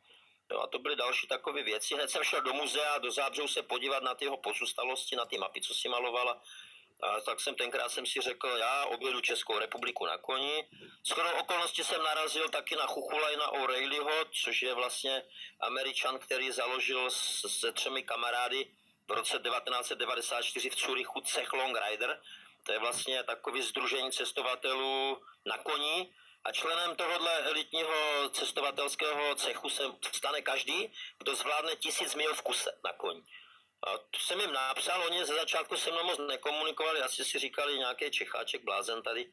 [0.50, 1.94] Jo, a to byly další takové věci.
[1.94, 5.38] Hned jsem šel do muzea, do Zábřehu se podívat na ty jeho pozůstalosti, na ty
[5.38, 6.42] mapy, co si malovala.
[7.02, 10.68] A tak jsem tenkrát jsem si řekl, já objedu Českou republiku na koni.
[11.06, 15.22] Shodou okolností jsem narazil taky na Chuchulajna O'Reillyho, což je vlastně
[15.60, 18.70] američan, který založil se třemi kamarády
[19.08, 22.20] v roce 1994 v Curychu Cech Long Rider.
[22.66, 26.14] To je vlastně takový združení cestovatelů na koni.
[26.44, 32.78] A členem tohohle elitního cestovatelského cechu se stane každý, kdo zvládne tisíc mil v kuse
[32.84, 33.22] na koni.
[33.84, 38.10] To jsem jim napsal, oni ze začátku se mnou moc nekomunikovali, asi si říkali nějaký
[38.10, 39.32] Čecháček, blázen tady.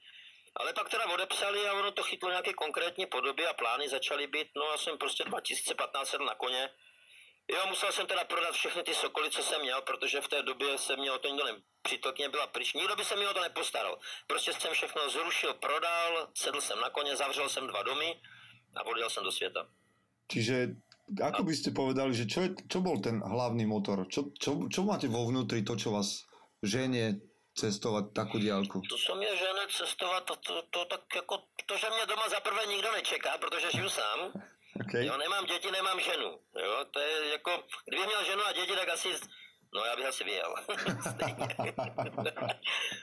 [0.56, 4.48] Ale pak teda odepsali a ono to chytlo nějaké konkrétní podoby a plány začaly být,
[4.56, 6.70] no a jsem prostě 2015 sedl na koně.
[7.48, 10.78] Jo, musel jsem teda prodat všechny ty sokoly, co jsem měl, protože v té době
[10.78, 11.62] se mě o to nikdo ne...
[11.82, 14.00] Přítelkyně byla pryč, nikdo by se mi o to nepostaral.
[14.28, 18.22] Prostě jsem všechno zrušil, prodal, sedl jsem na koně, zavřel jsem dva domy
[18.76, 19.68] a odjel jsem do světa.
[20.32, 20.68] Čiže
[21.20, 24.08] ako by ste povedali, že čo, je, čo bol ten hlavný motor?
[24.08, 26.24] Čo, čo, čo máte vo vnútri to, čo vás
[26.64, 27.20] ženie
[27.52, 28.80] cestovať takú diálku?
[28.80, 32.66] To, co mě žene cestovat, to, to, to, tak jako, to, že mě doma zaprvé
[32.66, 34.32] nikdo nečeká, protože žiju sám.
[34.82, 35.06] Okay.
[35.06, 36.40] Jo, nemám děti, nemám ženu.
[36.64, 39.10] Jo, to je jako, kdybych měl ženu a děti, tak asi,
[39.74, 40.56] no já bych asi vyjel.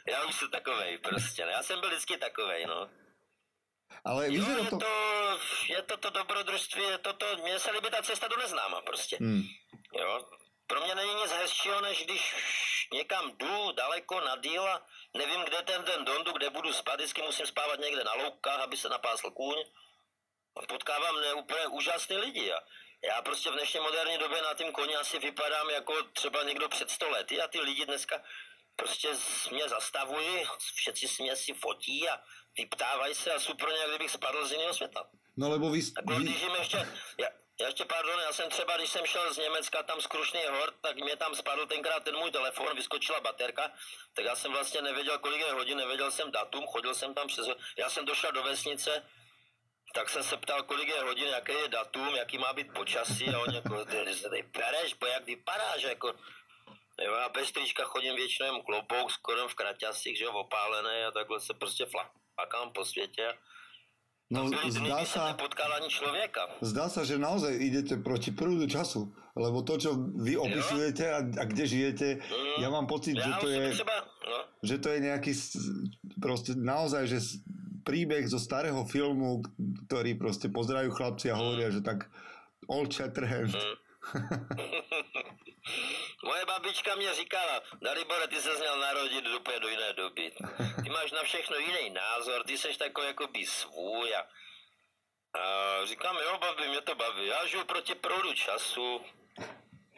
[0.08, 1.52] Já už jsem takovej prostě, ne?
[1.52, 2.88] já jsem byl vždycky takovej, no.
[4.04, 4.78] Ale Jo, je to...
[4.78, 8.80] to, je to to dobrodružství, je to to, mně se líbí ta cesta do neznáma
[8.80, 9.16] prostě.
[9.20, 9.42] Hmm.
[9.98, 10.26] Jo.
[10.66, 12.34] Pro mě není nic hezčího, než když
[12.92, 17.22] někam jdu daleko na díl a nevím, kde ten den dondu, kde budu spát, vždycky
[17.22, 19.64] musím spávat někde na loukách, aby se napásl kůň.
[20.56, 22.52] A potkávám ne, úplně úžasný lidi.
[22.52, 22.60] A
[23.04, 26.90] já prostě v dnešní moderní době na tím koni asi vypadám jako třeba někdo před
[26.90, 28.22] sto lety a ty lidi dneska
[28.78, 29.08] prostě
[29.50, 32.20] mě zastavují, všetci si mě si fotí a
[32.58, 35.10] vyptávají se a jsou pro ně, jak kdybych spadl z jiného světa.
[35.36, 35.80] No lebo vy...
[35.96, 36.76] Jako vy když jim ještě,
[37.18, 37.28] já,
[37.60, 40.74] já ještě, pardon, já jsem třeba, když jsem šel z Německa tam z Krušný hor,
[40.80, 43.72] tak mě tam spadl tenkrát ten můj telefon, vyskočila baterka,
[44.14, 47.46] tak já jsem vlastně nevěděl, kolik je hodin, nevěděl jsem datum, chodil jsem tam přes,
[47.78, 49.06] já jsem došel do vesnice,
[49.94, 53.38] tak jsem se ptal, kolik je hodin, jaké je datum, jaký má být počasí a
[53.38, 56.14] oni jako, ty se tady pereš, bo jak vypadáš, jako,
[57.04, 61.40] jo, já bez trička chodím většinou klobouk, skoro v kraťasích, že jo, opálený a takhle
[61.40, 61.86] se prostě
[62.34, 63.34] flakám po světě.
[64.30, 66.52] No zdá sa, nepotkal ani člověka.
[66.60, 69.08] zdá sa, že naozaj idete proti prúdu času.
[69.32, 72.60] Lebo to, čo vy opisujete a, a kde žijete, Mm.
[72.60, 73.70] ja mám pocit, že Já to je...
[73.72, 73.96] třeba,
[74.28, 75.32] no, že to je nejaký
[76.20, 77.18] proste naozaj, že
[77.88, 79.40] príbeh zo starého filmu,
[79.88, 82.12] ktorý proste pozerajú chlapci a hovoria, že tak
[82.68, 83.56] Old Shatterhand.
[83.56, 83.76] Mm.
[86.24, 90.32] Moje babička mě říkala, Dalibore, ty se měl narodit úplně do jiné doby.
[90.84, 94.24] Ty máš na všechno jiný názor, ty seš takový jako by svůj a, a
[95.86, 99.00] říkám, jo babi, mě to baví, já žiju proti proudu času,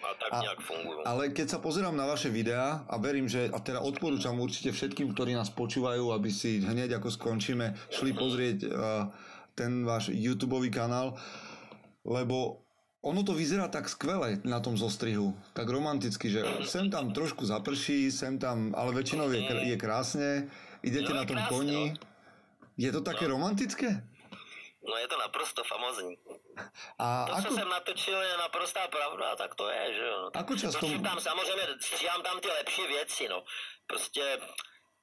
[0.00, 1.04] a tak a, nejak fungujú.
[1.04, 5.12] Ale keď sa pozerám na vaše videá a verím, že, a teda odporúčam určite všetkým,
[5.12, 8.72] ktorí nás počúvajú, aby si hneď ako skončíme, šli pozrieť uh,
[9.52, 11.20] ten váš YouTube kanál,
[12.08, 12.64] lebo
[13.00, 18.12] ono to vyzerá tak skvele na tom zostrihu, tak romanticky, že sem tam trošku zaprší,
[18.12, 19.40] sem tam, ale väčšinou je,
[19.72, 20.52] je krásne,
[20.84, 21.84] idete no, na tom krásne, koni.
[22.76, 23.40] Je to také no.
[23.40, 24.04] romantické?
[24.80, 26.16] No je to naprosto famozní.
[26.98, 27.48] A to, ako...
[27.48, 30.30] co jsem natočil, je naprostá pravda, tak to je, že jo.
[30.34, 30.80] Ako často...
[30.80, 33.44] Točím tam samozřejmě, stříhám tam ty lepší věci, no.
[33.86, 34.40] Prostě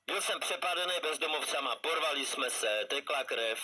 [0.06, 3.60] byl jsem přepadený bezdomovcama, porvali jsme se, tekla krev,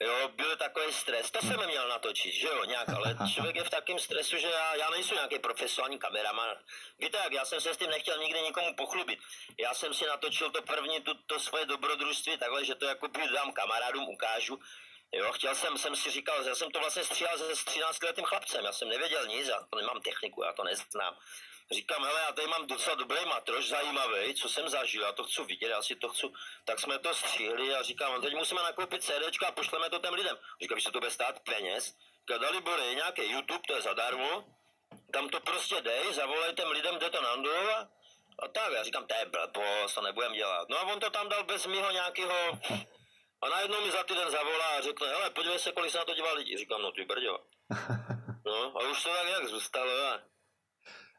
[0.00, 1.30] Jo, byl takový stres.
[1.30, 4.74] To jsem měl natočit, že jo, nějak, ale člověk je v takém stresu, že já,
[4.74, 6.56] já nejsem nějaký profesionální kameraman.
[6.98, 9.18] Víte jak, já jsem se s tím nechtěl nikdy nikomu pochlubit.
[9.58, 13.52] Já jsem si natočil to první, tu, to svoje dobrodružství takhle, že to jako dám
[13.52, 14.60] kamarádům, ukážu.
[15.12, 18.64] Jo, chtěl jsem, jsem si říkal, já jsem to vlastně stříhal se 13 letým chlapcem,
[18.64, 21.18] já jsem nevěděl nic, já to nemám techniku, já to neznám.
[21.72, 25.44] Říkám, hele, já tady mám docela dobrý matroš, zajímavý, co jsem zažil, já to chci
[25.44, 26.26] vidět, já si to chci.
[26.64, 30.14] Tak jsme to stříhli a říkám, no teď musíme nakoupit CD a pošleme to těm
[30.14, 30.38] lidem.
[30.62, 31.94] Říkám, že se to bude stát peněz.
[32.30, 34.44] Říkám, bude nějaký YouTube, to je zadarmo,
[35.12, 37.88] tam to prostě dej, zavolej těm lidem, jde to na a,
[38.38, 40.68] a tak, já říkám, to je blbost, to nebudem dělat.
[40.68, 42.58] No a on to tam dal bez mýho nějakého
[43.46, 46.14] a najednou mi za týden zavolá a řekne, hele, podívej se, kolik se na to
[46.14, 46.56] dívá lidi.
[46.56, 47.38] Říkám, no ty brďo.
[48.46, 49.90] No a už to tak jak zůstalo.
[49.90, 50.20] A...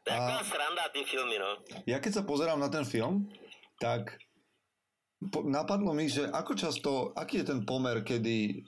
[0.04, 0.44] Taká a...
[0.44, 1.60] sranda ty filmy, no.
[1.84, 3.28] Ja keď sa pozerám na ten film,
[3.76, 4.16] tak
[5.44, 8.64] napadlo mi, že ako často, aký je ten pomer, kedy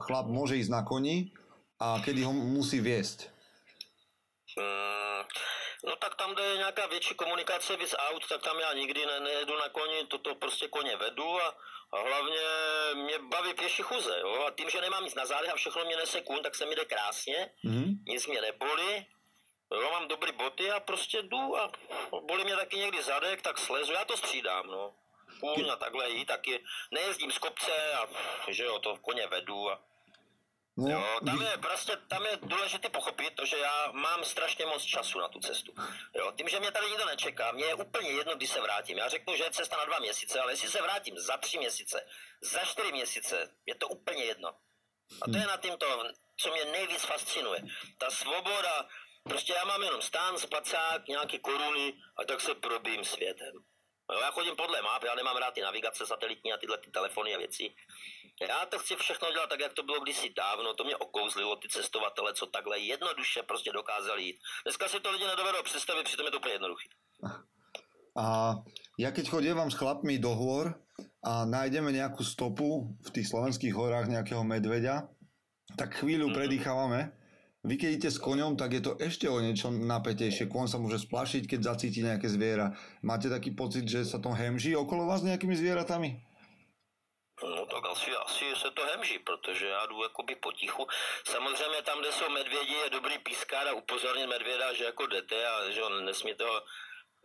[0.00, 1.36] chlap môže ísť na koni
[1.76, 3.28] a kedy ho musí viesť?
[4.56, 5.20] Mm,
[5.84, 9.20] no tak tam, kde je nějaká větší komunikace víc aut, tak tam já nikdy ne,
[9.20, 11.52] nejedu na koni, toto prostě koně vedu a
[11.92, 12.40] a hlavně
[12.94, 14.44] mě baví pěší chuze, jo?
[14.46, 16.74] A tím, že nemám nic na zádech a všechno mě nese kůň, tak se mi
[16.74, 17.96] jde krásně, mm-hmm.
[18.08, 19.06] nic mě nebolí,
[19.70, 21.72] jo, mám dobrý boty a prostě jdu a
[22.20, 24.94] bolí mě taky někdy zadek, tak slezu, já to střídám, no.
[25.40, 28.08] Kůň a takhle jí taky, nejezdím z kopce a
[28.48, 29.82] že jo, to v koně vedu a
[30.78, 34.82] No, jo, tam je prostě, tam je důležité pochopit to, že já mám strašně moc
[34.82, 35.72] času na tu cestu.
[36.14, 38.98] Jo, tím, že mě tady nikdo nečeká, mě je úplně jedno, kdy se vrátím.
[38.98, 42.06] Já řeknu, že je cesta na dva měsíce, ale jestli se vrátím za tři měsíce,
[42.40, 44.48] za čtyři měsíce, je to úplně jedno.
[45.22, 46.04] A to je na tím to,
[46.36, 47.60] co mě nejvíc fascinuje.
[47.98, 48.88] Ta svoboda,
[49.22, 53.52] prostě já mám jenom stán, spacák, nějaké koruny a tak se probím světem.
[54.12, 57.34] Jo, já chodím podle map, já nemám rád ty navigace satelitní a tyhle ty telefony
[57.34, 57.74] a věci.
[58.48, 61.68] Já to chci všechno dělat tak, jak to bylo kdysi dávno, to mě okouzlilo, ty
[61.68, 64.36] cestovatele, co takhle jednoduše prostě dokázali jít.
[64.64, 66.88] Dneska si to lidi nedovedou představit, přitom je to úplně jednoduché.
[68.16, 68.56] A
[68.96, 70.72] ja keď chodievam s chlapmi do hôr
[71.20, 75.04] a nájdeme nejakú stopu v tých slovenských horách nejakého medveďa,
[75.76, 76.38] tak chvíľu mm-hmm.
[76.40, 77.00] predýchávame.
[77.66, 80.46] Vy keď idete s koňom, tak je to ešte o niečo napätejšie.
[80.46, 82.78] Kôň sa môže splašiť, keď zacíti nejaké zviera.
[83.02, 86.22] Máte taký pocit, že sa to hemží okolo vás nejakými zvieratami?
[87.42, 90.86] No tak asi, asi se to hemží, protože já jdu jakoby potichu.
[91.24, 95.70] Samozřejmě tam, kde jsou medvědi, je dobrý pískár a upozornit medvěda, že jako jdete a
[95.70, 96.62] že on nesmí toho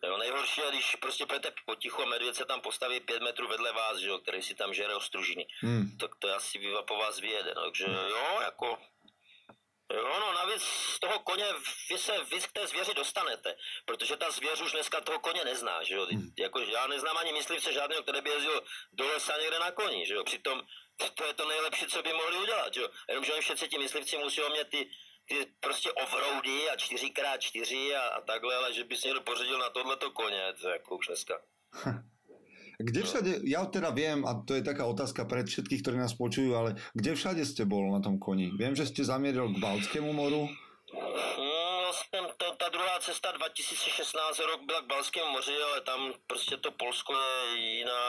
[0.03, 3.73] Jo, nejhorší je, když prostě půjdete potichu a medvěd se tam postaví pět metrů vedle
[3.73, 5.47] vás, že jo, který si tam žere ostružiny.
[5.59, 5.97] Hmm.
[5.97, 7.53] Tak to asi po vás vyjede.
[7.55, 8.77] No, takže jo, jako
[9.93, 11.45] Jo, no navíc z toho koně
[11.89, 15.83] vy se vy k té zvěři dostanete, protože ta zvěř už dneska toho koně nezná,
[15.83, 16.07] že jo.
[16.11, 16.33] Hmm.
[16.39, 20.13] Jako, já neznám ani myslivce žádného, který by jezdil do lesa někde na koni, že
[20.13, 20.23] jo.
[20.23, 20.61] Přitom
[21.15, 22.89] to je to nejlepší, co by mohli udělat, že jo.
[23.09, 24.89] Jenomže oni všetci ti myslivci musí mít ty,
[25.27, 29.69] ty prostě offroady a 4x4 a, a takhle, ale že by si někdo pořadil na
[29.69, 31.41] tohleto koně, to je jako už dneska.
[32.81, 36.57] Kde všade, ja teda viem, a to je taká otázka pre všetkých, ktorí nás počujú,
[36.57, 38.51] ale kde všade ste bol na tom koni?
[38.57, 40.49] Viem, že ste zamieril k Baltskému moru.
[40.91, 41.61] No,
[41.93, 46.71] jsem to, ta druhá cesta 2016 rok byla k Balskému moři, ale tam prostě to
[46.71, 48.03] Polsko je jiná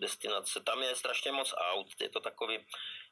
[0.00, 0.60] destinace.
[0.60, 2.58] Tam je strašně moc aut, je to takový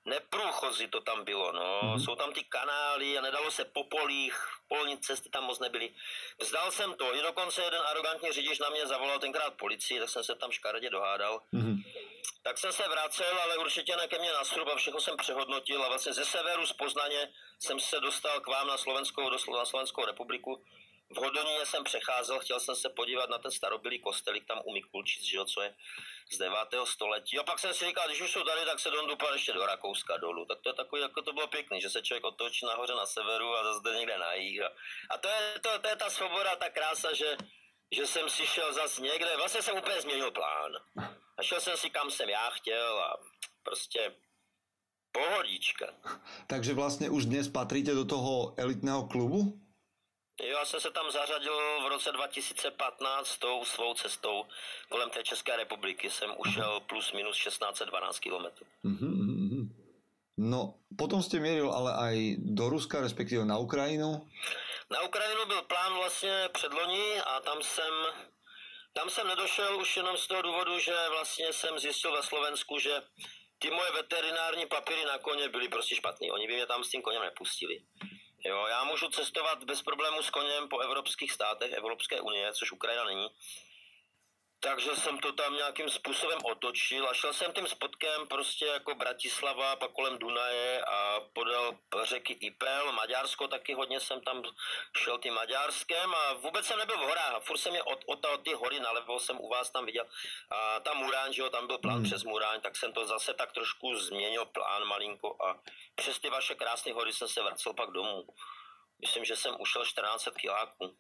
[0.05, 1.81] neprůchozí to tam bylo, no.
[1.83, 2.05] Mm-hmm.
[2.05, 5.95] Jsou tam ty kanály a nedalo se po polích, polní cesty tam moc nebyly.
[6.41, 10.25] Vzdal jsem to, i dokonce jeden arrogantní řidič na mě zavolal tenkrát policii, tak jsem
[10.25, 11.41] se tam škaredě dohádal.
[11.53, 11.85] Mm-hmm.
[12.43, 15.83] Tak jsem se vracel, ale určitě ne ke mně na srub a všechno jsem přehodnotil
[15.83, 19.65] a vlastně ze severu z Poznaně jsem se dostal k vám na Slovenskou, do, na
[19.65, 20.65] Slovenskou republiku.
[21.11, 25.25] V Hodoníně jsem přecházel, chtěl jsem se podívat na ten starobylý kostelík tam u Mikulčic,
[25.25, 25.75] že jo, co je
[26.33, 26.59] z 9.
[26.85, 27.39] století.
[27.39, 29.67] A pak jsem si říkal, když už jsou tady, tak se jdou dupat ještě do
[29.67, 30.45] Rakouska dolů.
[30.47, 33.57] Tak to je takový, jako to bylo pěkný, že se člověk otočí nahoře na severu
[33.57, 34.63] a zase někde na jih.
[34.63, 34.69] A,
[35.11, 37.37] a to, je, to, to je ta svoboda, ta krása, že,
[37.97, 40.73] že jsem si šel zase někde, vlastně jsem úplně změnil plán.
[41.39, 43.17] A šel jsem si kam jsem já chtěl a
[43.63, 44.15] prostě
[45.13, 45.87] pohodička.
[46.47, 49.64] Takže vlastně už dnes patríte do toho elitného klubu?
[50.43, 54.45] Jo, já jsem se tam zařadil v roce 2015 tou svou cestou
[54.89, 56.11] kolem té České republiky.
[56.11, 58.47] Jsem ušel plus minus 1612 km.
[58.85, 59.69] Uh-huh.
[60.37, 64.31] No, potom jste měril ale aj do Ruska, respektive na Ukrajinu?
[64.91, 67.95] Na Ukrajinu byl plán vlastně předloni a tam jsem,
[68.93, 73.03] tam jsem nedošel už jenom z toho důvodu, že vlastně jsem zjistil ve Slovensku, že
[73.59, 76.31] ty moje veterinární papíry na koně byly prostě špatný.
[76.31, 77.81] Oni by mě tam s tím koněm nepustili.
[78.47, 83.05] Jo, já můžu cestovat bez problému s koněm po evropských státech Evropské unie, což Ukrajina
[83.05, 83.29] není.
[84.65, 89.77] Takže jsem to tam nějakým způsobem otočil a šel jsem tím spotkem prostě jako Bratislava,
[89.77, 94.43] pak kolem Dunaje a podél řeky Ipel, Maďarsko taky hodně jsem tam
[94.97, 98.45] šel tím Maďarskem a vůbec jsem nebyl v horách furt jsem je od, od, od
[98.45, 100.07] ty hory nalevo jsem u vás tam viděl
[100.51, 102.05] a tam Muráň, že jo, tam byl plán hmm.
[102.05, 105.61] přes Muráň, tak jsem to zase tak trošku změnil plán malinko a
[105.95, 108.27] přes ty vaše krásné hory jsem se vracel pak domů.
[109.01, 110.97] Myslím, že jsem ušel 14 kiláků.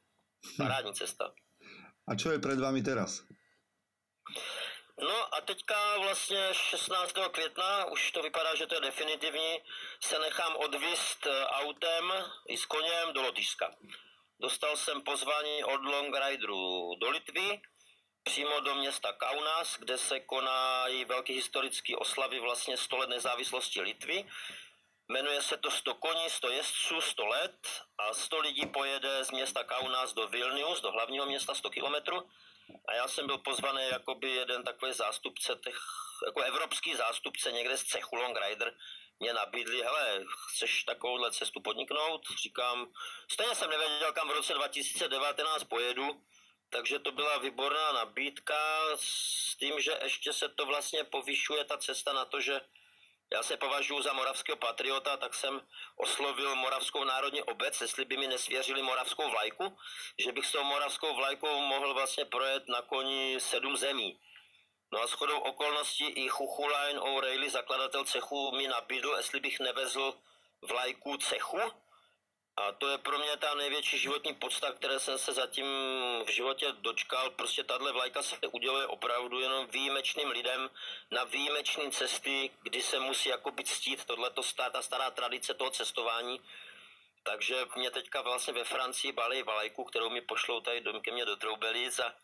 [0.56, 1.32] Parádní cesta.
[2.08, 3.33] A co je před vámi teraz?
[4.98, 7.12] No a teďka vlastně 16.
[7.30, 9.62] května, už to vypadá, že to je definitivní,
[10.00, 12.12] se nechám odvist eh, autem
[12.48, 13.74] i s koněm do Lotyšska.
[14.40, 17.60] Dostal jsem pozvání od Longrideru do Litvy,
[18.22, 24.24] přímo do města Kaunas, kde se konají velké historické oslavy vlastně 100 let nezávislosti Litvy.
[25.08, 29.64] Jmenuje se to 100 koní, 100 jezdců, 100 let a 100 lidí pojede z města
[29.64, 32.30] Kaunas do Vilnius, do hlavního města 100 kilometrů
[32.88, 35.78] a já jsem byl pozvaný jako by jeden takový zástupce, těch,
[36.26, 38.74] jako evropský zástupce někde z cechu Long Rider,
[39.20, 42.22] mě nabídli, hele, chceš takovouhle cestu podniknout?
[42.42, 42.92] Říkám,
[43.32, 46.22] stejně jsem nevěděl, kam v roce 2019 pojedu,
[46.70, 52.12] takže to byla výborná nabídka s tím, že ještě se to vlastně povyšuje ta cesta
[52.12, 52.60] na to, že
[53.32, 55.60] já se považuji za moravského patriota, tak jsem
[55.96, 59.78] oslovil Moravskou národní obec, jestli by mi nesvěřili moravskou vlajku,
[60.18, 64.20] že bych s tou moravskou vlajkou mohl vlastně projet na koni sedm zemí.
[64.92, 70.14] No a shodou okolností i Chuchulain O'Reilly, zakladatel cechu, mi nabídl, jestli bych nevezl
[70.62, 71.60] vlajku cechu,
[72.56, 75.66] a to je pro mě ta největší životní podsta, které jsem se zatím
[76.24, 77.30] v životě dočkal.
[77.30, 80.70] Prostě tahle vlajka se uděluje opravdu jenom výjimečným lidem
[81.10, 86.40] na výjimečné cesty, kdy se musí jako být ctít tohleto ta stará tradice toho cestování.
[87.22, 91.24] Takže mě teďka vlastně ve Francii balí vlajku, kterou mi pošlou tady dom ke mně
[91.24, 92.14] do Troubelic a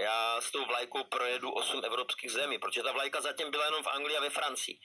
[0.00, 3.86] já s tou vlajkou projedu osm evropských zemí, protože ta vlajka zatím byla jenom v
[3.86, 4.78] Anglii a ve Francii.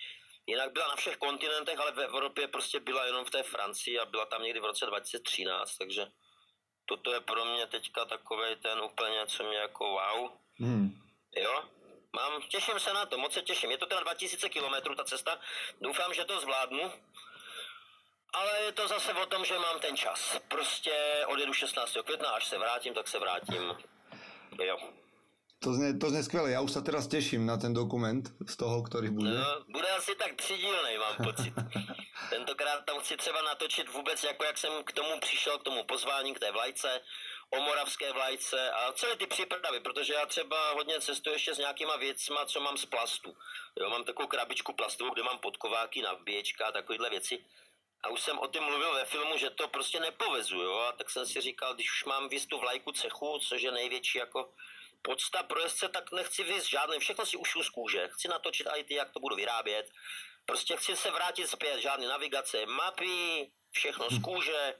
[0.47, 4.05] Jinak byla na všech kontinentech, ale v Evropě prostě byla jenom v té Francii a
[4.05, 6.07] byla tam někdy v roce 2013, takže
[6.85, 10.31] toto je pro mě teďka takový ten úplně, co mě jako wow.
[10.59, 11.01] Hmm.
[11.35, 11.63] Jo,
[12.13, 13.71] mám, těším se na to, moc se těším.
[13.71, 15.39] Je to teda 2000 km ta cesta,
[15.81, 16.91] doufám, že to zvládnu.
[18.33, 20.39] Ale je to zase o tom, že mám ten čas.
[20.47, 21.97] Prostě odjedu 16.
[22.03, 23.77] května, až se vrátím, tak se vrátím.
[24.63, 24.77] Jo.
[25.63, 26.51] To zne, to zne skvěle.
[26.51, 29.29] Já už se teraz těším na ten dokument z toho, který bude.
[29.29, 31.53] No, bude asi tak třidílnej, mám pocit.
[32.29, 36.33] Tentokrát tam chci třeba natočit vůbec, jako jak jsem k tomu přišel, k tomu pozvání,
[36.33, 37.01] k té vlajce,
[37.49, 41.95] o moravské vlajce a celé ty přípravy, protože já třeba hodně cestuji ještě s nějakýma
[41.95, 43.35] věcma, co mám z plastu.
[43.79, 47.45] Jo, mám takovou krabičku plastovou, kde mám podkováky, nabíječka a takovéhle věci.
[48.03, 50.77] A už jsem o tom mluvil ve filmu, že to prostě nepovezu, jo?
[50.79, 54.17] A tak jsem si říkal, když už mám víc tu vlajku cechu, což je největší
[54.17, 54.49] jako
[55.03, 58.09] podsta pro jezdce, tak nechci víc žádný, všechno si ušu z kůže.
[58.13, 59.85] Chci natočit i ty, jak to budu vyrábět.
[60.45, 64.73] Prostě chci se vrátit zpět, žádné navigace, mapy, všechno z kůže,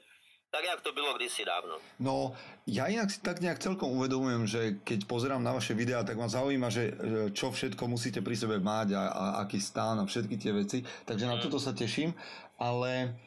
[0.54, 1.82] tak jak to bylo kdysi dávno.
[1.98, 2.30] No,
[2.62, 6.30] ja inak si tak nejak celkom uvedomujem, že keď pozerám na vaše videá, tak ma
[6.30, 6.94] zaujíma, že
[7.34, 11.26] čo všetko musíte pri sebe mať a, a aký stán a všetky tie veci, takže
[11.26, 11.42] na mhm.
[11.42, 12.14] toto sa teším,
[12.54, 13.18] ale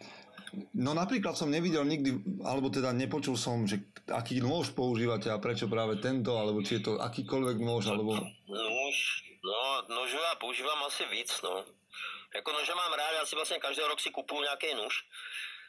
[0.74, 3.78] No napríklad som nevidel nikdy, alebo teda nepočul som, že
[4.10, 8.18] aký nôž používate a prečo práve tento, alebo či je to akýkoľvek nôž, alebo...
[8.50, 8.98] Nůž,
[9.44, 9.62] no,
[9.96, 11.66] nožu já používám asi víc, no.
[12.36, 15.06] Jako nože mám rád, já si vlastně každý rok si kupuju nějaký nůž.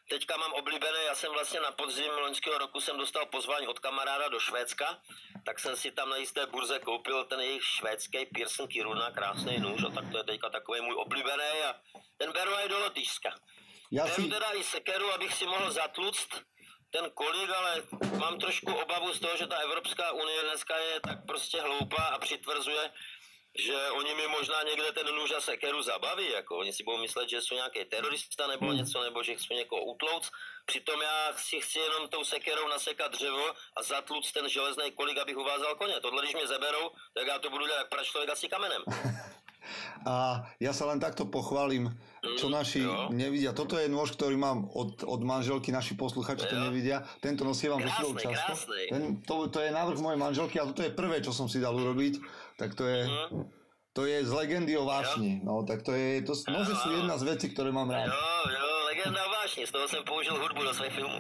[0.09, 4.29] Teďka mám oblíbený, já jsem vlastně na podzim loňského roku jsem dostal pozvání od kamaráda
[4.29, 4.99] do Švédska,
[5.45, 9.85] tak jsem si tam na jisté burze koupil ten jejich švédský Pearson Kiruna, krásný nůž,
[9.85, 11.75] a tak to je teďka takový můj oblíbený a
[12.17, 13.31] ten beru aj do Lotyšska.
[13.91, 14.23] Já si...
[14.23, 16.29] Beru teda i sekeru, abych si mohl zatluct
[16.91, 17.83] ten kolik, ale
[18.19, 22.19] mám trošku obavu z toho, že ta Evropská unie dneska je tak prostě hloupá a
[22.19, 22.93] přitvrzuje,
[23.59, 27.29] že oni mi možná někde ten nůž a sekeru zabaví, jako oni si budou myslet,
[27.29, 28.77] že jsou nějaký terorista nebo hmm.
[28.77, 30.31] něco, nebo že chcou někoho utlouc.
[30.67, 35.37] Přitom já si chci jenom tou sekerou nasekat dřevo a zatluc ten železný kolik, abych
[35.37, 36.01] uvázal koně.
[36.01, 38.83] Tohle, když mě zeberou, tak já to budu dělat jak pračlověk asi kamenem.
[40.03, 40.15] A
[40.57, 41.91] ja sa len takto pochválim,
[42.35, 43.11] čo Mm, naši jo.
[43.11, 43.53] nevidia.
[43.53, 47.03] Toto je nôž, ktorý mám od, od manželky, naši posluchači to nevidia.
[47.19, 48.53] Tento nosievam väčšinou Krásny, často.
[48.55, 48.83] krásny.
[48.89, 51.73] Ten, to, to je návrh mojej manželky, ale toto je prvé, čo som si dal
[51.73, 52.15] urobiť.
[52.57, 53.39] Tak to je, Mhm.
[53.93, 55.43] to je z legendy o vášni.
[55.43, 58.09] No, tak to je, to, nože sú jedna z vecí, ktoré mám rád.
[58.09, 61.19] Jo, jo, legenda vášni, z toho jsem použil hudbu do svých filmů.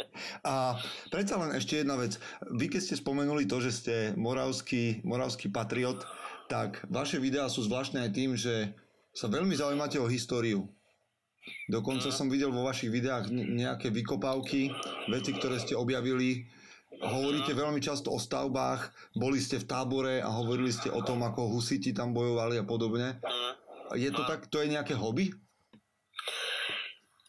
[0.44, 0.76] A
[1.10, 2.16] predsa len ešte jedna vec.
[2.50, 6.04] Vy keď ste spomenuli to, že ste moravský, moravský patriot,
[6.48, 8.72] tak vaše videá sú zvláštne aj tým, že
[9.14, 10.66] sa veľmi zaujímate o históriu.
[11.68, 14.72] Dokonca som videl vo vašich videách ne- nejaké vykopávky,
[15.12, 16.48] veci, ktoré ste objavili.
[17.04, 21.52] Hovoríte veľmi často o stavbách, boli ste v tábore a hovorili ste o tom, ako
[21.52, 23.20] husiti tam bojovali a podobne.
[23.92, 25.36] Je to tak, to je nejaké hobby?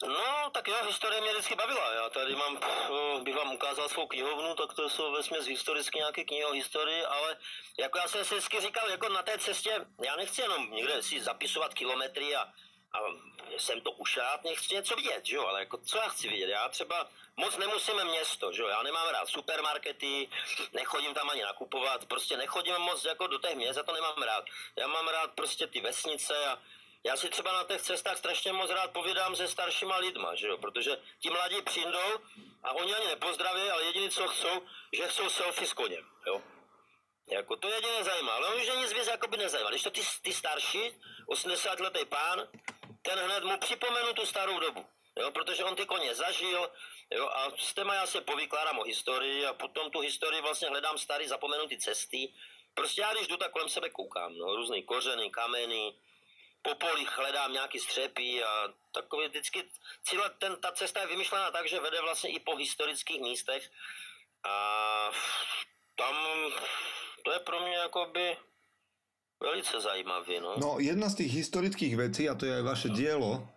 [0.04, 1.94] No, tak jo, historie mě vždycky bavila.
[1.94, 6.24] Já tady mám, eh, bych vám ukázal svou knihovnu, tak to jsou vesměs historicky nějaké
[6.24, 7.38] knihy o historii, ale
[7.80, 11.22] jako já jsem si vždycky říkal, jako na té cestě, já nechci jenom někde si
[11.24, 12.42] zapisovat kilometry a,
[12.94, 13.00] a
[13.58, 16.70] jsem to ušát, nechci něco vidět, že jo, ale jako co já chci vidět, já
[16.70, 20.30] třeba moc nemusím město, že jo, já nemám rád supermarkety,
[20.74, 24.46] nechodím tam ani nakupovat, prostě nechodím moc jako do těch měst, já to nemám rád.
[24.76, 26.60] Já mám rád prostě ty vesnice a
[27.06, 30.58] já si třeba na těch cestách strašně moc rád povídám se staršíma lidma, že jo?
[30.58, 32.20] protože ti mladí přijdou
[32.64, 34.62] a oni ani nepozdraví, ale jediné, co chcou,
[34.94, 36.06] že chcou selfie s koněm.
[36.28, 36.42] Jo?
[37.32, 39.70] Jako to jediné zajímá, ale on už nic víc jakoby nezajímá.
[39.70, 40.92] Když to ty, ty starší,
[41.28, 42.48] 80 letý pán,
[43.02, 44.86] ten hned mu připomenu tu starou dobu.
[45.20, 46.72] Jo, protože on ty koně zažil
[47.12, 50.98] jo, a s téma já se povykládám o historii a potom tu historii vlastně hledám
[50.98, 52.34] starý zapomenutý cesty.
[52.74, 55.94] Prostě já když jdu, tak kolem sebe koukám, no, různý kořeny, kameny,
[56.66, 59.64] po polích hledám nějaký střepy a takový vždycky,
[60.04, 63.72] cíle, ten, ta cesta je vymyšlená tak, že vede vlastně i po historických místech
[64.44, 64.56] a
[65.96, 66.16] tam
[67.24, 68.38] to je pro mě jakoby
[69.40, 70.56] velice zajímavý, no.
[70.58, 73.48] No, jedna z tých historických vecí, a to je vaše dielo,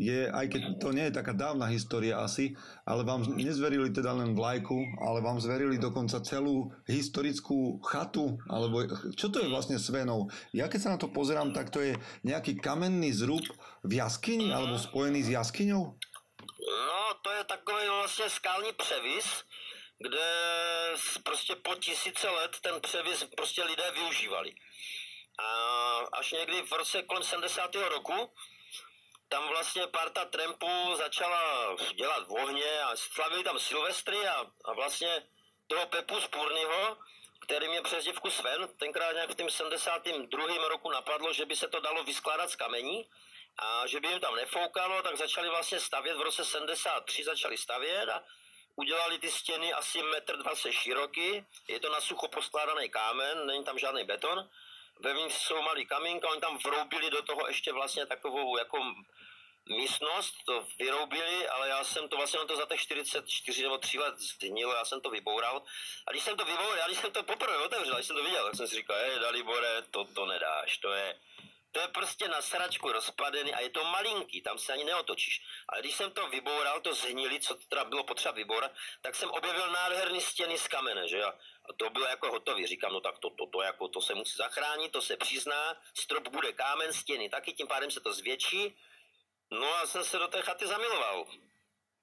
[0.00, 2.56] je, aj keď to nie je taká dávna história asi,
[2.88, 9.28] ale vám nezverili teda len vlajku, ale vám zverili dokonca celú historickú chatu, alebo čo
[9.28, 10.32] to je vlastne Svenou?
[10.56, 11.92] Ja keď sa na to pozerám, tak to je
[12.24, 13.44] nejaký kamenný zrub
[13.84, 15.84] v jaskyni, alebo spojený s jaskyňou?
[16.60, 19.28] No, to je takový vlastně skalní převis,
[20.00, 20.28] kde
[21.22, 24.54] prostě po tisíce let ten převis prostě lidé využívali.
[25.40, 25.48] A
[26.20, 27.74] až někdy v roce kolem 70.
[27.74, 28.12] roku
[29.30, 35.22] tam vlastně parta trampů začala dělat v ohně a slavili tam Silvestry a, a vlastně
[35.66, 36.96] toho Pepu z Purnyho,
[37.40, 40.68] který mě přezdívku Sven, tenkrát nějak v tom 72.
[40.68, 43.10] roku napadlo, že by se to dalo vyskládat z kamení
[43.58, 48.08] a že by jim tam nefoukalo, tak začali vlastně stavět, v roce 73 začali stavět
[48.08, 48.24] a
[48.76, 53.78] udělali ty stěny asi 1,20 m široký, je to na sucho poskládaný kámen, není tam
[53.78, 54.50] žádný beton,
[55.02, 58.78] vevnitř jsou malý kamínka, oni tam vroubili do toho ještě vlastně takovou jako
[59.68, 64.18] místnost, to vyroubili, ale já jsem to vlastně to za těch 44 nebo 3 let
[64.18, 65.62] zhnilo, já jsem to vyboural.
[66.06, 68.44] A když jsem to vyboural, já když jsem to poprvé otevřel, když jsem to viděl,
[68.44, 71.20] tak jsem si říkal, hej, Dalibore, to to nedáš, to je,
[71.72, 75.42] to je prostě na sračku rozpadený a je to malinký, tam se ani neotočíš.
[75.68, 78.72] Ale když jsem to vyboural, to zhnili, co teda bylo potřeba vybourat,
[79.02, 81.32] tak jsem objevil nádherný stěny z kamene, že jo.
[81.76, 82.66] To bylo jako hotový.
[82.66, 86.28] Říkám, no tak to, to, to, jako, to se musí zachránit, to se přizná, strop
[86.28, 88.76] bude kámen, stěny taky, tím pádem se to zvětší.
[89.52, 91.24] No a jsem se do té chaty zamiloval.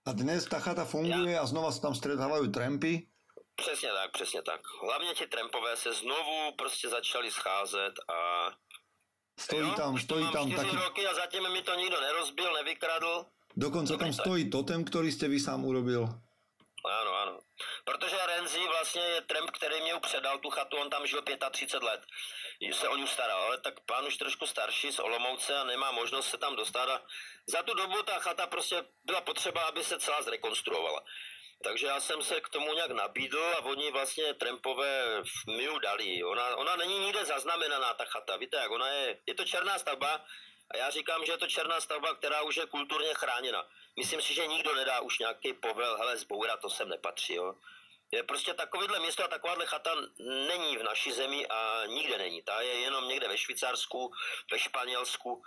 [0.05, 3.07] A dnes ta chata funguje a znova sa tam stretávajú trampy.
[3.55, 4.61] Přesně tak, přesně tak.
[4.81, 8.51] Hlavně ti trampové se znovu prostě začali scházet a
[9.39, 10.75] Stojí tam, už to stojí mám tam taký...
[10.75, 13.25] roky a zatím mi to nikdo nerozbil, nevykradl.
[13.57, 16.05] Dokonca tam stojí totem, ktorý ste vy sám urobil.
[16.89, 17.39] Ano, ano.
[17.83, 21.21] Protože Renzi vlastně je tramp, který mě předal tu chatu, on tam žil
[21.51, 22.01] 35 let.
[22.71, 26.29] Se o ní staral, ale tak pán už trošku starší z Olomouce a nemá možnost
[26.29, 27.01] se tam dostat a
[27.47, 31.03] za tu dobu ta chata prostě byla potřeba, aby se celá zrekonstruovala.
[31.63, 36.23] Takže já jsem se k tomu nějak nabídl a oni vlastně trampové mi dali.
[36.23, 38.37] Ona, ona není nikde zaznamenaná, ta chata.
[38.37, 40.25] Víte, jak ona je, je to černá stavba
[40.71, 43.63] a já říkám, že je to černá stavba, která už je kulturně chráněna.
[43.99, 47.53] Myslím si, že nikdo nedá už nějaký povel, hele, zboura, to sem nepatří, jo.
[48.11, 49.91] Je prostě takovýhle město a takováhle chata
[50.47, 52.41] není v naší zemi a nikde není.
[52.41, 54.11] Ta je jenom někde ve Švýcarsku,
[54.51, 55.41] ve Španělsku.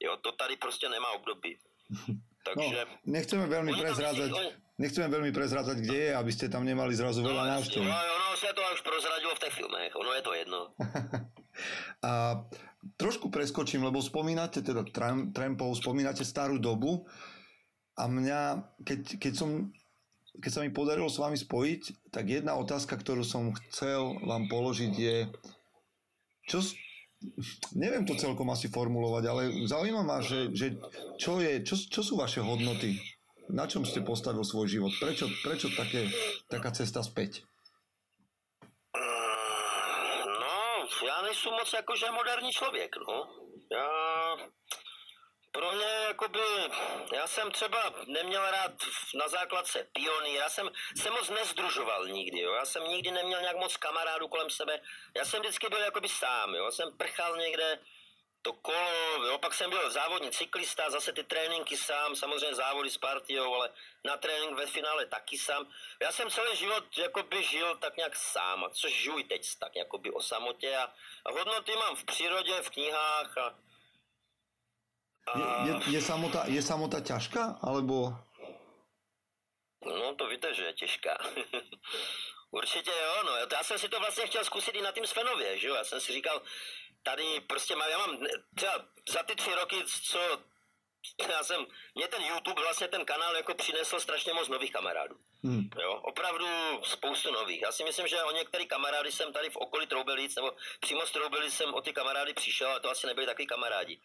[0.00, 1.58] Jo, to tady prostě nemá období.
[2.46, 2.86] No, Takže...
[3.10, 7.26] nechceme tam prezrádzať, si- oni- nechceme veľmi prezrádzať, kde je, aby ste tam nemali zrazu
[7.26, 7.82] veľa No, návštev.
[7.82, 10.60] no, ono se to už prozradilo v těch filmech, ono je to jedno.
[12.06, 12.10] A
[12.96, 17.04] trošku preskočím, lebo spomínate teda tram, trampov, spomínate starú dobu
[17.96, 18.40] a mňa,
[18.84, 19.50] keď, keď som
[20.36, 24.92] keď sa mi podarilo s vami spojiť, tak jedna otázka, ktorú som chcel vám položiť
[24.92, 25.16] je,
[26.44, 26.60] čo,
[27.72, 30.76] neviem to celkom asi formulovať, ale zaujíma ma, že, že
[31.16, 33.00] čo, je, čo, čo sú vaše hodnoty?
[33.46, 34.92] Na čom ste postavil svoj život?
[34.98, 36.10] Prečo, prečo také,
[36.50, 37.46] taká cesta späť?
[41.02, 43.28] Já nejsem moc jakože moderní člověk, no.
[43.72, 44.36] Já,
[45.52, 46.40] pro mě, jakoby,
[47.12, 48.72] já jsem třeba neměl rád
[49.14, 50.70] na základce pionýr, já jsem
[51.02, 52.52] se moc nezdružoval nikdy, jo.
[52.52, 54.80] Já jsem nikdy neměl nějak moc kamarádů kolem sebe,
[55.16, 56.64] já jsem vždycky byl jakoby sám, jo.
[56.64, 57.78] Já jsem prchal někde,
[58.46, 62.98] to kolo, jo, pak jsem byl závodní cyklista, zase ty tréninky sám, samozřejmě závody s
[62.98, 63.70] partiou, ale
[64.04, 65.66] na trénink ve finále taky sám.
[66.02, 70.10] Já jsem celý život jakoby žil tak nějak sám, a což žiju teď tak jakoby
[70.10, 70.84] o samotě a,
[71.26, 73.54] a hodnoty mám v přírodě, v knihách a,
[75.26, 75.66] a...
[75.66, 78.14] Je, je, je, samota, je samota ťažká, alebo...
[79.86, 81.18] No to víte, že je těžká.
[82.50, 83.32] Určitě jo, no.
[83.36, 85.74] Já jsem si to vlastně chtěl zkusit i na tým Svenově, že jo.
[85.74, 86.42] Já jsem si říkal,
[87.06, 88.18] tady prostě má, já mám
[88.54, 90.18] třeba za ty tři roky, co
[91.28, 95.16] já jsem, mě ten YouTube, vlastně ten kanál jako přinesl strašně moc nových kamarádů.
[95.44, 95.70] Hmm.
[95.82, 96.46] Jo, opravdu
[96.82, 97.62] spoustu nových.
[97.62, 101.10] Já si myslím, že o některý kamarády jsem tady v okolí Troubelic, nebo přímo z
[101.10, 104.00] Troubelic jsem o ty kamarády přišel, a to asi nebyli takový kamarádi.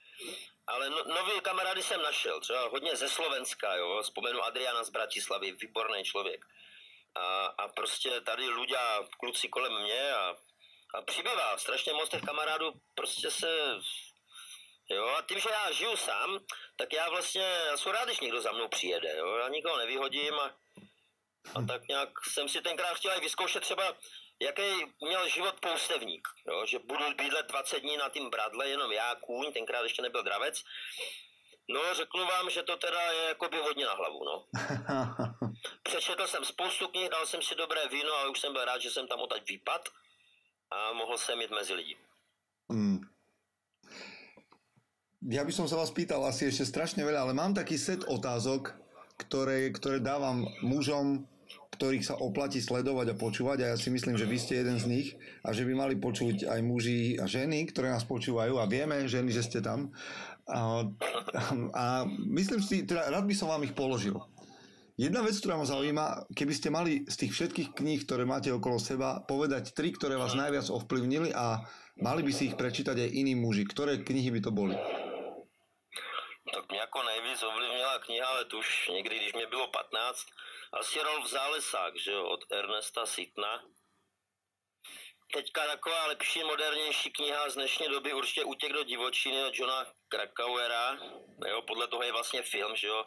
[0.67, 5.51] Ale no, nový kamarády jsem našel, třeba hodně ze Slovenska, jo, vzpomenu Adriana z Bratislavy,
[5.51, 6.45] výborný člověk.
[7.15, 10.35] A, a prostě tady ľudia, kluci kolem mě a
[10.93, 13.47] a přibývá strašně moc těch kamarádů, prostě se
[14.91, 16.39] Jo, a tím, že já žiju sám,
[16.75, 20.33] tak já vlastně, já jsem rád, když někdo za mnou přijede, jo, já nikoho nevyhodím
[20.33, 20.55] a,
[21.55, 23.97] a tak nějak jsem si tenkrát chtěl i vyzkoušet třeba,
[24.41, 24.61] jaký
[25.01, 29.53] měl život poustevník, jo, že budu bydlet 20 dní na tím bradle, jenom já, kůň,
[29.53, 30.63] tenkrát ještě nebyl dravec.
[31.69, 34.45] No, řeknu vám, že to teda je jako by hodně na hlavu, no.
[35.83, 38.91] Přečetl jsem spoustu knih, dal jsem si dobré víno, ale už jsem byl rád, že
[38.91, 39.89] jsem tam odtaď vypad
[40.71, 41.95] a mohl jsem jít mezi lidi.
[42.71, 43.03] Hmm.
[45.21, 48.73] Ja by som sa vás pýtal asi ešte strašne veľa, ale mám taký set otázok,
[49.21, 51.29] ktoré, ktoré dávam mužom,
[51.77, 54.85] ktorých sa oplatí sledovať a počúvať a ja si myslím, že vy ste jeden z
[54.89, 55.07] nich
[55.45, 59.29] a že by mali počuť aj muži a ženy, ktoré nás počúvajú a vieme, ženy,
[59.29, 59.93] že ste tam.
[60.49, 60.89] A,
[61.77, 61.85] a
[62.25, 64.17] myslím si, teda rád by som vám ich položil.
[64.99, 68.75] Jedna vec, ktorá ma zaujíma, keby ste mali z tých všetkých kníh, ktoré máte okolo
[68.75, 71.63] seba, povedať tri, ktoré vás najviac ovplyvnili a
[72.03, 73.63] mali by si ich prečítať aj iní muži.
[73.63, 74.75] Ktoré knihy by to boli?
[76.53, 80.25] Tak mě jako nejvíc ovlivnila kniha, ale to už někdy, když mě bylo 15,
[80.73, 83.63] asi Rolf Zálesák, že jo, od Ernesta Sitna.
[85.33, 90.97] Teďka taková lepší, modernější kniha z dnešní doby, určitě Útěk do divočiny od Johna Krakauera,
[91.47, 93.05] jo, podle toho je vlastně film, že jo,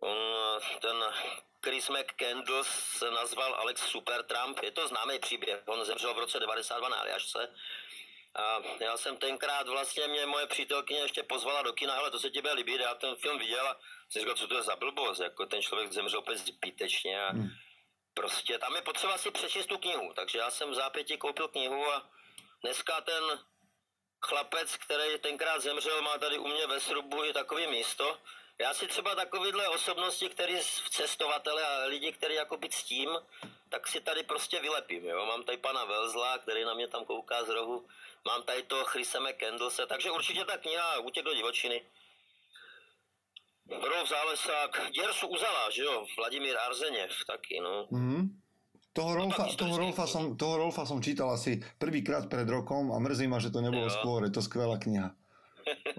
[0.00, 0.18] On,
[0.80, 1.04] ten
[1.64, 4.62] Chris McCandles se nazval Alex Supertrump.
[4.62, 5.62] Je to známý příběh.
[5.66, 7.54] On zemřel v roce 92 na Aljašce.
[8.34, 12.30] A já jsem tenkrát vlastně mě moje přítelkyně ještě pozvala do kina, ale to se
[12.30, 13.76] ti bude líbit, já ten film viděl a
[14.08, 17.48] jsem říkal, co to je za blbost, jako ten člověk zemřel úplně zbytečně a hmm.
[18.14, 21.92] prostě tam je potřeba si přečíst tu knihu, takže já jsem v zápěti koupil knihu
[21.92, 22.10] a
[22.62, 23.24] dneska ten
[24.20, 28.18] chlapec, který tenkrát zemřel, má tady u mě ve srubu i takový místo,
[28.60, 30.54] já si třeba takovýhle osobnosti, který
[30.90, 33.08] cestovatele a lidi, který jako být s tím,
[33.68, 35.26] tak si tady prostě vylepím, jo.
[35.26, 37.86] Mám tady pana Velzla, který na mě tam kouká z rohu,
[38.26, 41.82] mám tady to Chriseme Kendlse, takže určitě ta kniha Útěk do divočiny.
[43.70, 47.86] Rolf Zálesák, Děrsu Uzala, že jo, Vladimír Arzeněv taky, no.
[47.92, 48.28] Mm-hmm.
[48.92, 52.98] Toho no Rolfa, toho, Rolfa som, toho Rolfa som čítal asi prvýkrát pred rokom a
[52.98, 53.94] mrzí ma, že to nebolo jo.
[53.94, 54.26] skôr.
[54.26, 55.14] Je to skvelá kniha.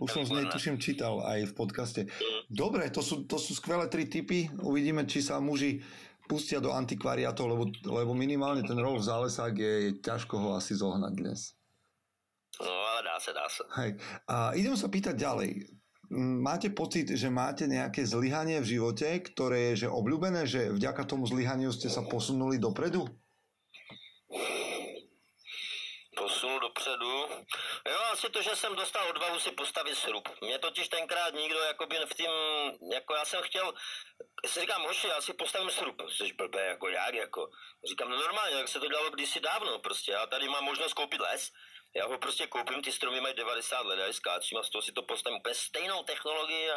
[0.02, 2.02] Už som z nej tuším čítal aj v podcaste.
[2.48, 4.50] Dobre, to sú, to sú skvelé tri typy.
[4.62, 5.82] Uvidíme, či sa muži
[6.26, 11.14] pustia do antikvariátov, lebo, lebo minimálne ten Rolf Zálesák je, je ťažko ho asi zohnať
[11.20, 11.60] dnes.
[12.62, 13.64] No, ale dá sa, dá sa.
[13.84, 13.92] Hej.
[14.32, 15.68] A idem sa pýtať ďalej.
[16.18, 21.24] Máte pocit, že máte nejaké zlyhanie v živote, ktoré je že obľúbené, že vďaka tomu
[21.24, 23.08] zlyhaniu ste sa posunuli dopredu?
[26.22, 27.12] Posunul dopředu.
[27.90, 30.30] Jo, asi to, že jsem dostal odvahu si postavit srub.
[30.42, 32.32] Mě totiž tenkrát nikdo jakoby v tím,
[32.94, 33.74] jako já jsem chtěl,
[34.46, 36.02] si říkám, hoši, já si postavím srub.
[36.10, 37.50] Jsi blbé, jako jak, jako.
[37.90, 40.12] Říkám, no normálně, jak se to dělalo kdysi dávno, prostě.
[40.12, 41.52] Já tady mám možnost koupit les,
[41.96, 44.92] já ho prostě koupím, ty stromy mají 90 let, já skáčím a z toho si
[44.92, 46.76] to postavím úplně stejnou technologii a,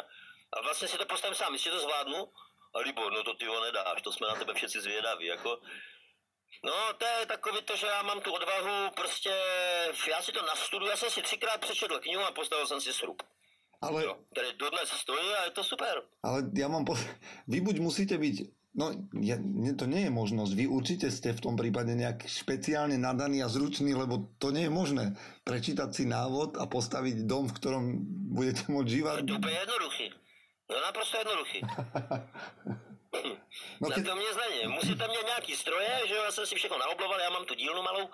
[0.53, 2.31] a vlastně si to postavím sám, jestli to zvládnu,
[2.75, 5.59] a Libor, no to ty ho nedáš, to jsme na tebe všetci zvědaví, jako
[6.63, 9.29] No, to je takový to, že já mám tu odvahu, prostě,
[10.09, 13.23] já si to nastuduji, já jsem si třikrát přečetl knihu a postavil jsem si srub.
[13.81, 16.01] Ale, Jo, který dodnes stojí a je to super.
[16.23, 16.95] ale ja mám po...
[17.51, 18.35] Vy buď musíte byť
[18.75, 18.91] No,
[19.23, 20.51] ja, nie, to nie je možnosť.
[20.51, 24.71] Vy určite ste v tom prípade nejak špeciálne nadaný a zručný, lebo to nie je
[24.73, 25.15] možné.
[25.47, 27.83] Prečítať si návod a postaviť dom, v ktorom
[28.35, 29.15] budete môcť žívať.
[29.15, 30.05] Je to úplně jednoduchý.
[30.69, 31.59] No naprosto jednoduchý.
[33.81, 34.73] No, keď, to mě není.
[34.73, 37.81] Musíte mít nějaký stroje, že jo, já jsem si všechno naobloval, já mám tu dílnu
[37.81, 38.09] malou.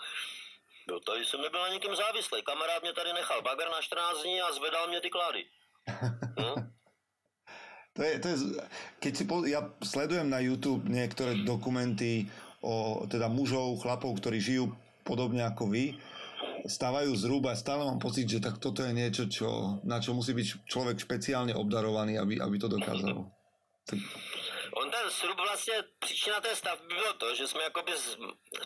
[0.90, 2.44] Jo, tady jsem nebyl na někým závislý.
[2.44, 5.46] Kamarád mě tady nechal bager na 14 dní a zvedal mě ty klády.
[6.40, 6.56] No.
[7.94, 8.36] to je, to je,
[9.00, 12.32] keď si po, ja sledujem na YouTube niektoré dokumenty
[12.64, 14.72] o teda mužov, chlapov, ktorí žijú
[15.04, 15.98] podobne ako vy,
[16.66, 20.70] stávajú zhruba, stále mám pocit, že tak toto je niečo, čo, na čo musí byť
[20.70, 23.26] človek špeciálne obdarovaný, aby, aby to dokázal.
[23.86, 24.00] Tak,
[24.82, 28.18] On ten srub vlastně, příčina té stavby bylo to, že jsme jakoby s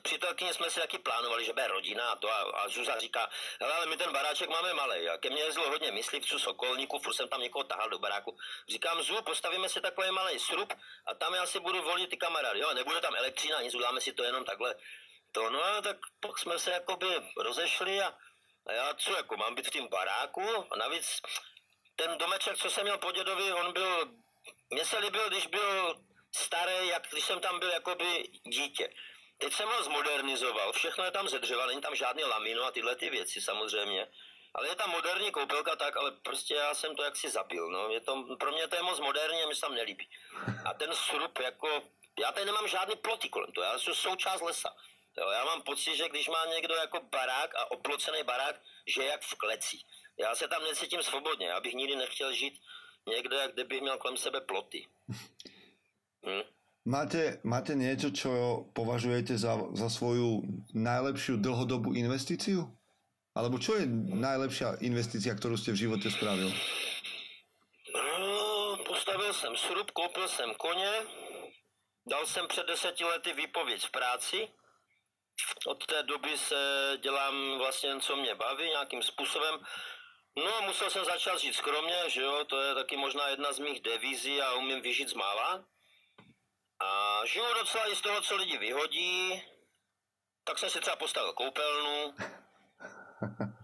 [0.04, 3.74] přítelkyní jsme si taky plánovali, že bude rodina a to a, a Zuzá říká, hele,
[3.74, 7.28] ale my ten baráček máme malý a ke mně jezdilo hodně myslivců, sokolníků, furt jsem
[7.28, 8.38] tam někoho tahal do baráku.
[8.70, 10.74] Říkám, Zu, postavíme si takový malý srub
[11.06, 14.14] a tam já si budu volit ty kamarády, jo, nebude tam elektřina, nic, uděláme si
[14.14, 14.76] to jenom takhle.
[15.32, 17.08] To, no a tak pak jsme se jakoby
[17.38, 18.14] rozešli a,
[18.68, 21.22] a já co, jako mám být v tom baráku a navíc
[21.96, 24.12] ten domeček, co jsem měl po dědovi, on byl,
[24.70, 25.96] mně se líbil, když byl
[26.36, 28.94] starý, jak když jsem tam byl jakoby dítě.
[29.38, 32.96] Teď jsem ho zmodernizoval, všechno je tam ze dřeva, není tam žádný lamino a tyhle
[32.96, 34.08] ty věci samozřejmě.
[34.54, 37.90] Ale je tam moderní koupelka tak, ale prostě já jsem to jaksi zabil, no.
[37.90, 40.10] Je to, pro mě to je moc moderní a mi se tam nelíbí.
[40.66, 41.82] A ten srub jako,
[42.20, 44.76] já tady nemám žádný ploty kolem toho, já jsem součást lesa.
[45.18, 49.08] Jo, já mám pocit, že když má někdo jako barák a oplocený barák, že je
[49.08, 49.78] jak v kleci.
[50.18, 52.62] Já se tam necítím svobodně, já bych nikdy nechtěl žít
[53.08, 54.86] někde, kde bych měl kolem sebe ploty.
[56.26, 56.42] Hm?
[56.86, 62.70] máte, máte niečo, čo považujete za, za svoju najlepšiu dlhodobú investíciu?
[63.36, 66.48] Alebo čo je najlepšia investícia, ktorú ste v živote spravil?
[67.92, 70.94] No, postavil jsem srub, koupil jsem koně,
[72.08, 74.48] dal jsem před deseti lety výpověď v práci.
[75.68, 76.56] Od té doby se
[77.02, 79.60] dělám vlastně co mě baví, nějakým způsobem.
[80.44, 83.60] No a musel jsem začít žít skromně, že jo, to je taky možná jedna z
[83.60, 85.66] mých devízí a umím vyžít z mála.
[86.80, 89.42] A žiju docela i z toho, co lidi vyhodí.
[90.44, 92.14] Tak jsem si třeba postavil koupelnu.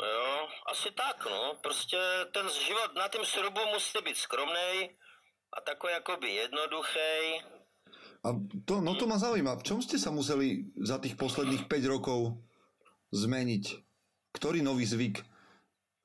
[0.01, 1.53] Jo, asi tak, no.
[1.63, 1.97] Prostě
[2.33, 4.89] ten život na tom srubu musí být skromný
[5.57, 7.41] a takový jakoby jednoduchý.
[8.25, 8.29] A
[8.65, 9.55] to, no to ma zaujíma.
[9.55, 12.41] V čom ste sa museli za tých posledných 5 rokov
[13.13, 13.77] zmeniť?
[14.33, 15.21] Ktorý nový zvyk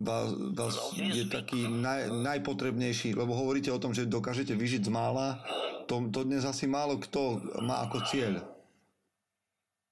[0.00, 3.14] vás, vás je taký naj, najpotrebnejší?
[3.14, 5.40] Lebo hovoríte o tom, že dokážete vyžiť z mála.
[5.88, 8.42] To, to dnes asi málo kto má ako cieľ.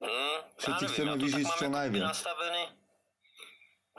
[0.04, 2.02] Hmm, Všetci nevím, chceme nejvíc.
[2.02, 2.64] nastavený.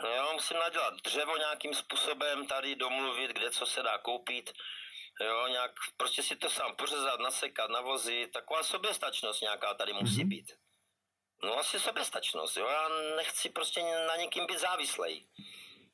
[0.03, 4.51] No, Já musím nadělat dřevo nějakým způsobem, tady domluvit, kde co se dá koupit.
[5.25, 8.31] Jo, nějak prostě si to sám pořezat, nasekat, navozit.
[8.31, 10.29] Taková soběstačnost nějaká tady musí Mhm.
[10.29, 10.51] být.
[11.43, 12.67] No asi soběstačnost, jo.
[12.67, 15.25] Já nechci prostě na někým být závislej.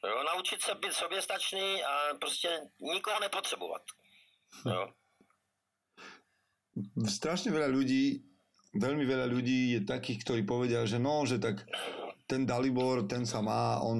[0.04, 2.49] Jo, naučit se být soběstačný a prostě
[2.80, 3.82] nikoho nepotřebovat.
[4.66, 4.93] Jo.
[7.04, 8.24] Strašne veľa ľudí,
[8.80, 11.68] veľmi veľa ľudí je takých, ktorí povedia, že no, že tak
[12.32, 14.00] ten Dalibor, ten sa má, on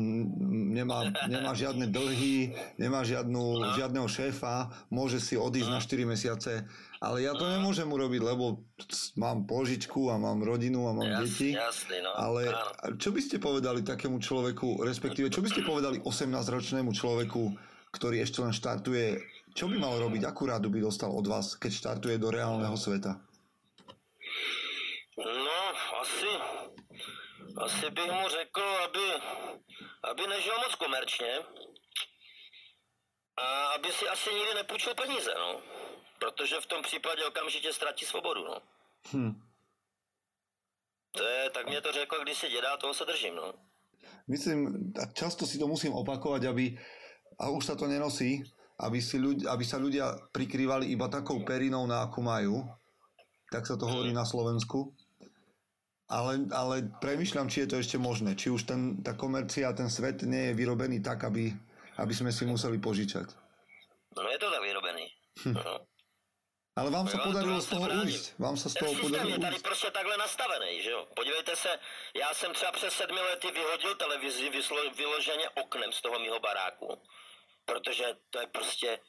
[0.72, 6.64] nemá, nemá žiadne dlhy, nemá žiadnu, žiadneho šéfa, môže si odísť na 4 mesiace,
[7.04, 8.64] ale ja to nemôžem urobiť, lebo
[9.20, 11.52] mám požičku a mám rodinu a mám deti.
[11.52, 12.16] Jasný, no.
[12.16, 12.56] Ale
[12.96, 17.52] čo by ste povedali takému človeku, respektíve čo by ste povedali 18-ročnému človeku,
[17.92, 19.20] ktorý ešte len štartuje,
[19.52, 23.20] čo by mal robiť, akú rádu by dostal od vás, keď štartuje do reálneho sveta?
[25.20, 25.62] No,
[26.00, 26.32] asi,
[27.58, 29.06] asi bych mu řekl, aby,
[30.04, 31.40] aby nežil moc komerčně
[33.38, 35.62] a aby si asi nikdy nepůjčil peníze, no.
[36.20, 38.62] Protože v tom případě okamžitě ztratí svobodu, no.
[39.14, 39.42] Hm.
[41.12, 43.54] To je, tak mě to řekl když si dědá, toho se držím, no.
[44.28, 46.78] Myslím, a často si to musím opakovať, aby,
[47.40, 48.44] a už sa to nenosí,
[48.82, 52.66] aby, si ľudia, aby sa ľudia prikrývali iba takou perinou, na akú majú.
[53.52, 54.96] Tak sa to hovorí na Slovensku.
[56.12, 58.36] Ale, ale premyšľam, či je to ešte možné.
[58.36, 61.56] Či už ten, tá komercia, ten svet nie je vyrobený tak, aby,
[62.04, 63.32] aby sme si museli požičať.
[64.20, 65.06] No je to tak vyrobený.
[65.56, 65.88] No.
[66.76, 68.26] Ale vám Jo, podarilo z toho se ujsť.
[68.40, 71.08] Vám sa z toho systém podarilo je tady prostě takhle nastavený, že jo.
[71.16, 71.80] Podívejte se,
[72.16, 77.02] já jsem třeba přes sedmi lety vyhodil televizi vyslo, vyloženě oknem z toho mýho baráku.
[77.66, 79.00] Protože to je prostě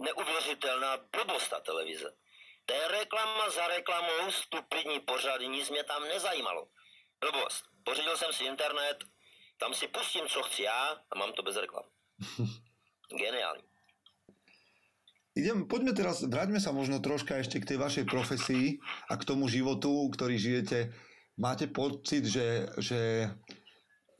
[0.00, 2.10] neuvěřitelná blbost ta televize.
[2.66, 6.68] To je reklama za reklamou, stupidní pořady, nic mě tam nezajímalo.
[7.20, 7.64] Blbost.
[7.84, 8.98] Pořídil jsem si internet,
[9.58, 11.84] tam si pustím, co chci já a mám to bez reklam.
[13.18, 13.62] Geniální.
[15.32, 18.76] Idem, poďme teraz, vráťme sa možno troška ešte k tej vašej profesii
[19.08, 20.92] a k tomu životu, ktorý žijete.
[21.40, 23.32] Máte pocit, že, že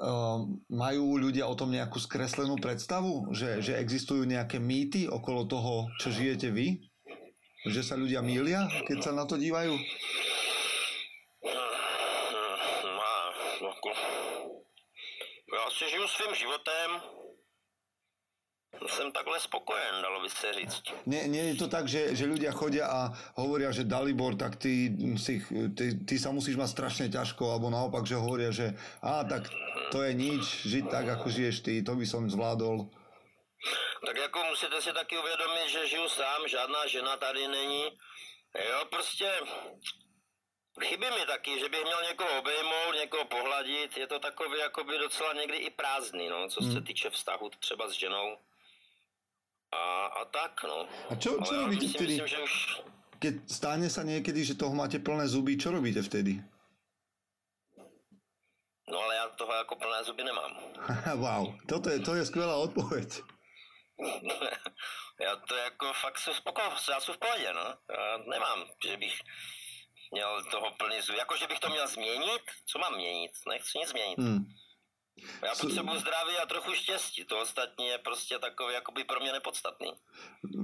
[0.00, 0.40] uh,
[0.72, 3.28] majú ľudia o tom nejakú skreslenú predstavu?
[3.28, 6.80] Že, že existujú nejaké mýty okolo toho, čo žijete vy?
[7.62, 9.70] Že sa ľudia mýlia, keď sa na to dívajú?
[12.96, 13.14] Má,
[13.62, 13.90] jako,
[15.54, 16.90] já si žiju svým životem,
[18.88, 20.82] jsem takhle spokojen, dalo by se říct.
[21.06, 23.00] Nie, nie je to tak, že, že ľudia chodia a
[23.38, 25.42] hovoria, že Dalibor, tak ty, si,
[25.76, 29.48] ty, ty sa musíš mať strašne ťažko, alebo naopak, že hovoria, že a tak
[29.94, 32.90] to je nič, žiť tak, ako žiješ ty, to by som zvládol.
[34.06, 37.84] Tak jako musíte si taky uvědomit, že žiju sám, žádná žena tady není.
[38.70, 39.30] Jo, prostě
[40.82, 43.96] chybí mi taky, že bych měl někoho obejmout, někoho pohladit.
[43.96, 47.92] Je to takový jakoby docela někdy i prázdný, no, co se týče vztahu třeba s
[47.92, 48.36] ženou.
[49.72, 50.88] A, a tak, no.
[51.10, 52.12] A čo, čo Ale robíte si vtedy?
[52.12, 52.54] myslím, že už
[53.22, 56.42] Keď stane sa niekedy, že toho máte plné zuby, čo robíte vtedy?
[58.90, 60.52] No ale já toho jako plné zuby nemám.
[61.22, 63.22] wow, toto je, to je skvelá odpoveď.
[65.20, 67.66] Já to jako fakt jsem spoko, já jsem v pohodě, no.
[67.96, 69.16] Já nemám, že bych
[70.12, 71.18] měl toho plný zuby.
[71.18, 72.42] Jako, že bych to měl změnit?
[72.66, 73.30] Co mám měnit?
[73.48, 74.18] Nechci nic změnit.
[74.18, 74.44] Hmm.
[75.42, 77.24] Já potřebuji zdraví a trochu štěstí.
[77.24, 79.92] To ostatní je prostě takové jakoby pro mě nepodstatný.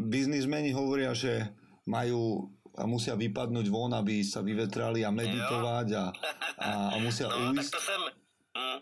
[0.09, 1.53] Biznismeni hovoria, že
[1.85, 2.49] majú
[2.79, 6.05] a musia vypadnúť von, aby sa vyvetrali a meditovať a,
[6.63, 7.73] a, a musia No, tak uísť.
[7.75, 8.01] to jsem...
[8.59, 8.79] Hm,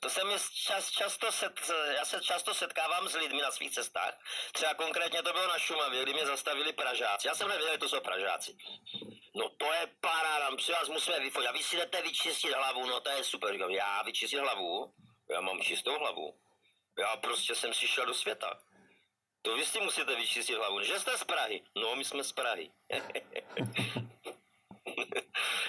[0.00, 1.60] to se mi čas, často set,
[1.96, 4.18] já se často setkávám s lidmi na svých cestách.
[4.52, 7.28] Třeba konkrétně to bylo na Šumavě, kdy mě zastavili Pražáci.
[7.28, 8.56] Já jsem nevěděl, že to jsou Pražáci.
[9.34, 11.48] No to je paráda, si vás musíme vyfotit.
[11.48, 13.52] A vy si jdete vyčistit hlavu, no to je super.
[13.52, 14.94] Říkám, já vyčistit hlavu?
[15.30, 16.40] Já mám čistou hlavu.
[16.98, 18.60] Já prostě jsem si šel do světa.
[19.42, 20.82] To vy si musíte vyčistit hlavu.
[20.82, 21.64] Že jste z Prahy?
[21.76, 22.70] No, my jsme z Prahy.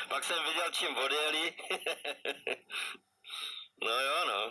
[0.10, 1.56] Pak jsem viděl, čím odjeli.
[3.84, 4.42] no jo, no.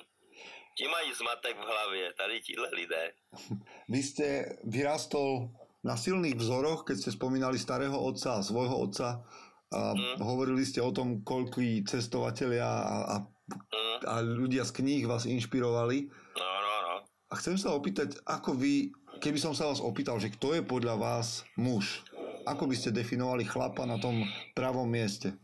[0.76, 3.12] Ti mají zmatek v hlavě, tady tíhle lidé.
[3.92, 4.26] Vy ste
[4.64, 5.50] vyrastol
[5.84, 9.24] na silných vzoroch, keď ste spomínali starého otca a svojho otca
[9.70, 10.18] a Mm.
[10.18, 13.16] hovorili ste o tom, koľkí cestovatelia a, a,
[13.50, 16.06] Mm, a ľudia z kníh vás inšpirovali.
[16.38, 16.94] no, no, no.
[17.30, 20.94] A chcem sa opýtať, ako vy, keby som sa vás opýtal, že kto je podľa
[20.98, 22.02] vás muž,
[22.46, 24.22] ako by ste definovali chlapa na tom
[24.54, 25.34] pravom mieste?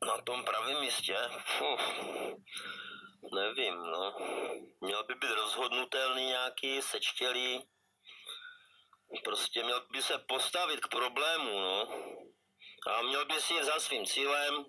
[0.00, 1.16] Na tom pravém místě?
[1.60, 1.84] Uf,
[3.34, 4.16] nevím, no.
[4.80, 7.60] Měl by být rozhodnutelný nějaký, sečtělý.
[9.24, 11.88] Prostě měl by se postavit k problému, no.
[12.86, 14.64] A měl by si jít za svým cílem.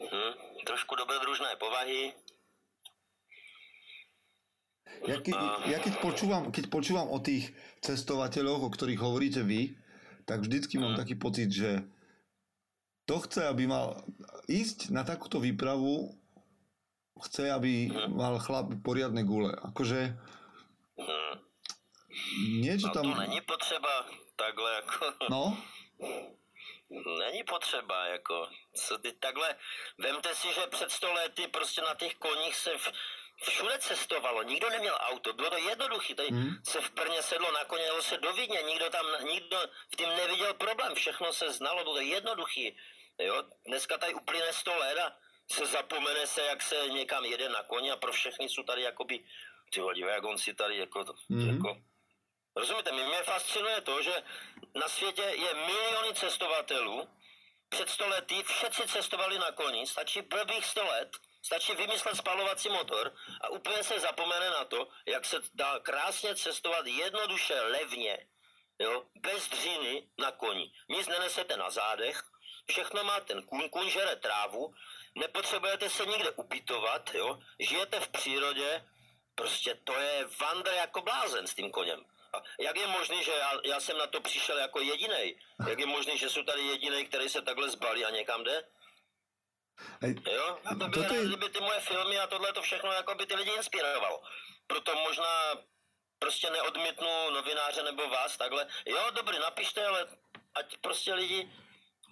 [0.00, 0.32] Hm,
[0.66, 2.12] trošku dobrodružné povahy.
[5.04, 5.32] Ja, ke,
[5.68, 7.52] ja keď, počúvam, keď počúvam o tých
[7.84, 9.76] cestovateľoch, o ktorých hovoríte vy,
[10.24, 11.84] tak vždycky mám taký pocit, že
[13.04, 14.00] to chce, aby mal
[14.48, 16.12] ísť na takúto výpravu,
[17.20, 19.52] chce, aby mal chlap poriadne gule.
[19.52, 20.16] Akože
[20.94, 21.34] Hm.
[22.62, 23.04] niečo No tam...
[23.10, 25.04] to není potřeba takhle jako...
[25.30, 25.58] No,
[27.18, 29.56] Není potřeba, jako, co ty takhle,
[29.98, 32.92] vemte si, že před sto lety prostě na těch koních se v,
[33.42, 36.50] všude cestovalo, nikdo neměl auto, bylo to jednoduché, tady Hmm.
[36.64, 39.58] se v Brně sedlo na koně, jelo se do Vídně, nikdo tam, nikdo
[39.92, 42.76] v tím neviděl problém, všechno se znalo, bylo to jednoduchý,
[43.18, 45.16] jo, dneska tady uplyne sto let a
[45.52, 49.24] se zapomene se, jak se někam jede na koni a pro všechny jsou tady jakoby,
[49.72, 51.48] ty vole, dívej, jak on si tady jako, to, Mhm.
[51.48, 51.76] jako
[52.56, 54.22] Rozumíte, mě, mě fascinuje to, že
[54.74, 57.08] na světě je miliony cestovatelů,
[57.68, 61.10] před sto lety všetci cestovali na koni, stačí blbých sto let,
[61.44, 66.86] stačí vymyslet spalovací motor a úplně se zapomene na to, jak se dá krásně cestovat
[66.86, 68.26] jednoduše, levně,
[68.78, 70.72] jo, bez dřiny na koni.
[70.88, 72.22] Nic nenesete na zádech,
[72.70, 74.74] všechno má ten kůň, kůň žere trávu,
[75.14, 78.84] nepotřebujete se nikde upitovat, jo, žijete v přírodě,
[79.34, 82.04] prostě to je vandr jako blázen s tím koněm.
[82.32, 85.38] A jak je možný, že já, já jsem na to přišel jako jediný?
[85.68, 88.64] Jak je možný, že jsou tady jediný, který se takhle zbalí a někam jde?
[90.00, 90.58] Hej, Jo?
[90.64, 93.14] A to by Toto rád, je- kdyby ty moje filmy a tohle to všechno jako
[93.14, 94.22] by ty lidi inspirovalo.
[94.66, 95.34] Proto možná
[96.18, 98.66] prostě neodmítnu novináře nebo vás takhle.
[98.86, 100.06] Jo, dobrý, napište, ale
[100.54, 101.50] ať prostě lidi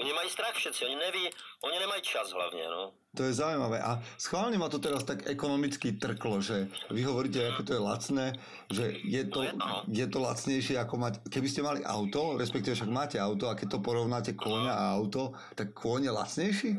[0.01, 1.31] Oni mají strach všetci, oni neví,
[1.65, 2.93] oni nemají čas hlavně, no.
[3.17, 3.77] To je zaujímavé.
[3.85, 8.27] A schválne ma to teraz tak ekonomicky trklo, že vy hovoríte, ako to je lacné,
[8.73, 11.29] že je to, No, je to lacnejšie ako mať...
[11.29, 15.37] Keby ste mali auto, respektíve však máte auto, a keď to porovnáte kôňa a auto,
[15.53, 16.71] tak kôň je lacnejší?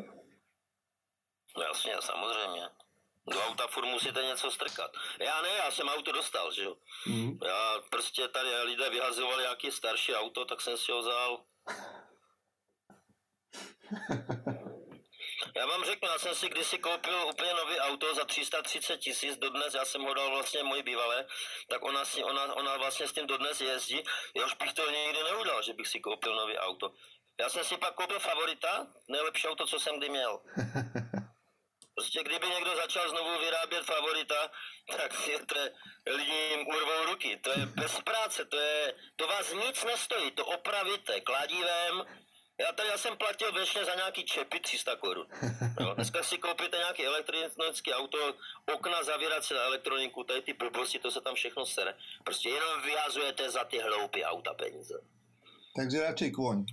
[1.57, 2.69] No jasně, samozřejmě.
[3.27, 4.91] Do auta furt musíte něco strkat.
[5.19, 6.75] Já ne, já jsem auto dostal, že jo.
[7.07, 7.39] Mhm.
[7.45, 11.43] Já prostě tady lidé vyhazovali nějaký starší auto, tak jsem si ho vzal.
[15.55, 19.73] Já vám řeknu, já jsem si kdysi koupil úplně nový auto za 330 tisíc, dodnes,
[19.73, 21.25] já jsem ho dal vlastně moji bývalé,
[21.67, 24.03] tak ona, si, ona, ona vlastně s tím dodnes jezdí.
[24.35, 26.93] Já už bych to nikdy neudělal, že bych si koupil nový auto.
[27.39, 30.39] Já jsem si pak koupil Favorita, nejlepší auto, co jsem kdy měl.
[32.03, 34.51] Prostě kdyby někdo začal znovu vyrábět favorita,
[34.97, 35.55] tak je to,
[36.05, 37.37] lidi jim urvou ruky.
[37.37, 42.03] To je bez práce, to, je, to vás nic nestojí, to opravíte kladivem.
[42.59, 45.27] Já tady já jsem platil věčně za nějaký čepy 300 korun.
[45.79, 48.17] No, dneska si koupíte nějaký elektronický auto,
[48.73, 51.95] okna zavírat se na elektroniku, tady ty blbosti, to se tam všechno sere.
[52.23, 54.99] Prostě jenom vyhazujete za ty hloupé auta peníze.
[55.75, 56.65] Takže radšej kôň.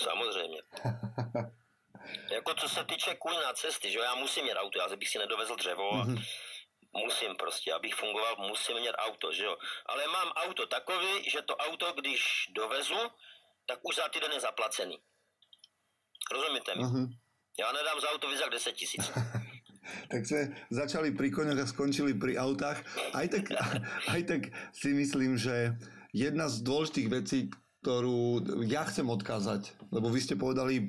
[0.00, 0.62] Samozřejmě.
[2.30, 5.08] jako co se týče kůň na cesty, že jo, já musím mít auto, já bych
[5.08, 6.06] si nedovezl dřevo a
[6.92, 9.56] musím prostě, abych fungoval, musím mít auto, že jo.
[9.86, 12.98] Ale mám auto takový, že to auto, když dovezu,
[13.66, 14.98] tak už za týden je zaplacený.
[16.32, 16.82] Rozumíte mi?
[16.82, 17.06] Mhm.
[17.58, 19.10] Já nedám za auto víc jak 10 tisíc.
[20.08, 22.86] Tak sme začali pri koňoch a skončili pri autách.
[23.12, 23.50] Aj tak,
[24.14, 25.74] aj tak si myslím, že
[26.14, 27.38] jedna z dôležitých vecí,
[27.82, 30.86] ktorú ja chcem odkázať, lebo vy ste povedali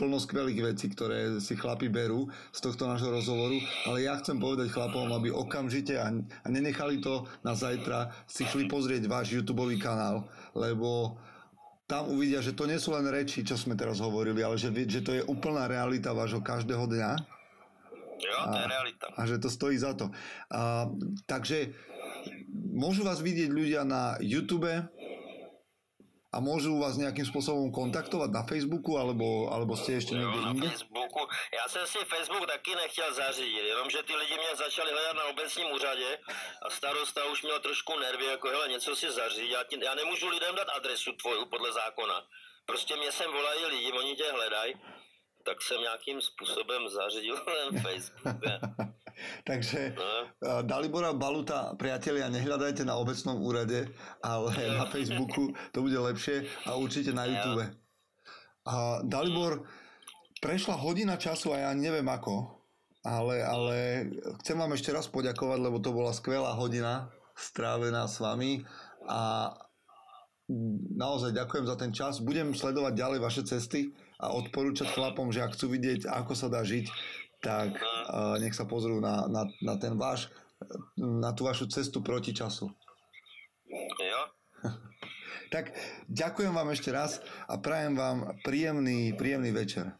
[0.00, 4.72] plno skvelých vecí, ktoré si chlapi berú z tohto nášho rozhovoru, ale ja chcem povedať
[4.72, 10.24] chlapom, aby okamžite a, a nenechali to na zajtra, si šli pozrieť váš YouTube kanál,
[10.56, 11.20] lebo
[11.84, 15.04] tam uvidia, že to nie sú len reči, čo sme teraz hovorili, ale že, že
[15.04, 17.10] to je úplná realita vášho každého dňa
[18.20, 19.06] Jo, to je realita.
[19.16, 20.12] a že to stojí za to.
[20.52, 20.92] A,
[21.24, 21.72] takže
[22.52, 24.68] môžu vás vidieť ľudia na YouTube
[26.30, 30.50] a môžu vás nejakým spôsobom kontaktovať na Facebooku, alebo, alebo ste ešte Jo, niekde na
[30.54, 30.68] inde?
[30.70, 31.22] Facebooku.
[31.58, 35.66] Já jsem si Facebook taky nechtěl zařídit, jenomže ty lidi mě začali hledat na obecním
[35.74, 36.18] úřadě
[36.62, 39.50] a starosta už měl trošku nervy, jako hele, něco si zařídit.
[39.50, 42.22] Já, já nemůžu lidem dát adresu tvoju podle zákona.
[42.66, 44.74] Prostě mě sem volají lidi, oni tě hledají,
[45.44, 48.36] tak jsem nějakým způsobem zařídil ten Facebook.
[49.48, 50.04] Takže No.
[50.04, 53.90] a, Dalibora Baluta, priatelia, nehľadajte na obecnom úrade,
[54.24, 57.64] ale na Facebooku to bude lepšie a určite na YouTube.
[58.68, 59.64] A Dalibor,
[60.40, 62.60] prešla hodina času a ja neviem ako,
[63.04, 63.76] ale, ale
[64.44, 68.64] chcem vám ešte raz poďakovať, lebo to bola skvelá hodina strávená s vami
[69.08, 69.52] a
[70.96, 72.20] naozaj ďakujem za ten čas.
[72.20, 76.60] Budem sledovať ďalej vaše cesty a odporúčať chlapom, že ak chcú vidieť, ako sa dá
[76.60, 76.86] žiť,
[77.40, 77.99] tak uh,
[78.40, 80.28] nech sa pozrú na, na, na ten váš,
[80.98, 82.70] na tú vašu cestu proti času.
[83.98, 84.20] Jo?
[85.50, 85.74] Tak
[86.06, 87.18] ďakujem vám ešte raz
[87.50, 89.98] a prajem vám príjemný, príjemný večer.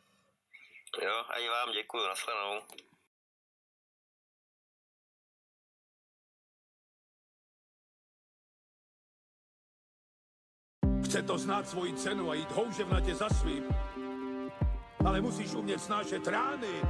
[0.95, 2.63] Jo, a i vám děkuji, nashledanou.
[11.05, 13.65] Chce to znát svoji cenu a jít houževnatě za svým.
[15.07, 16.83] Ale musíš umět snášet rány.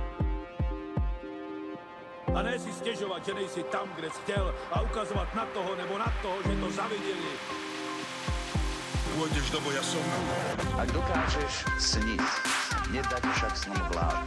[2.34, 5.98] A ne si stěžovat, že nejsi tam, kde jsi chtěl a ukazovat na toho nebo
[5.98, 7.32] na toho, že to zaviděli.
[9.20, 10.00] Pôjdeš do boja som.
[10.78, 12.24] Ak dokážeš sniť,
[12.94, 14.24] nedať však sním vlád.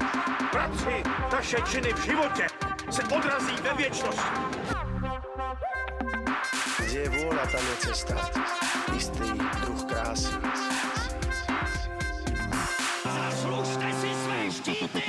[0.52, 2.46] Bratři, taše činy v životě
[2.92, 4.38] se odrazí ve věčnosti.
[6.84, 8.16] Kde je vôľa, tam je cesta.
[8.94, 9.34] Istý
[9.66, 10.36] druh krásy.
[13.08, 15.02] Zaslužte si své štíty!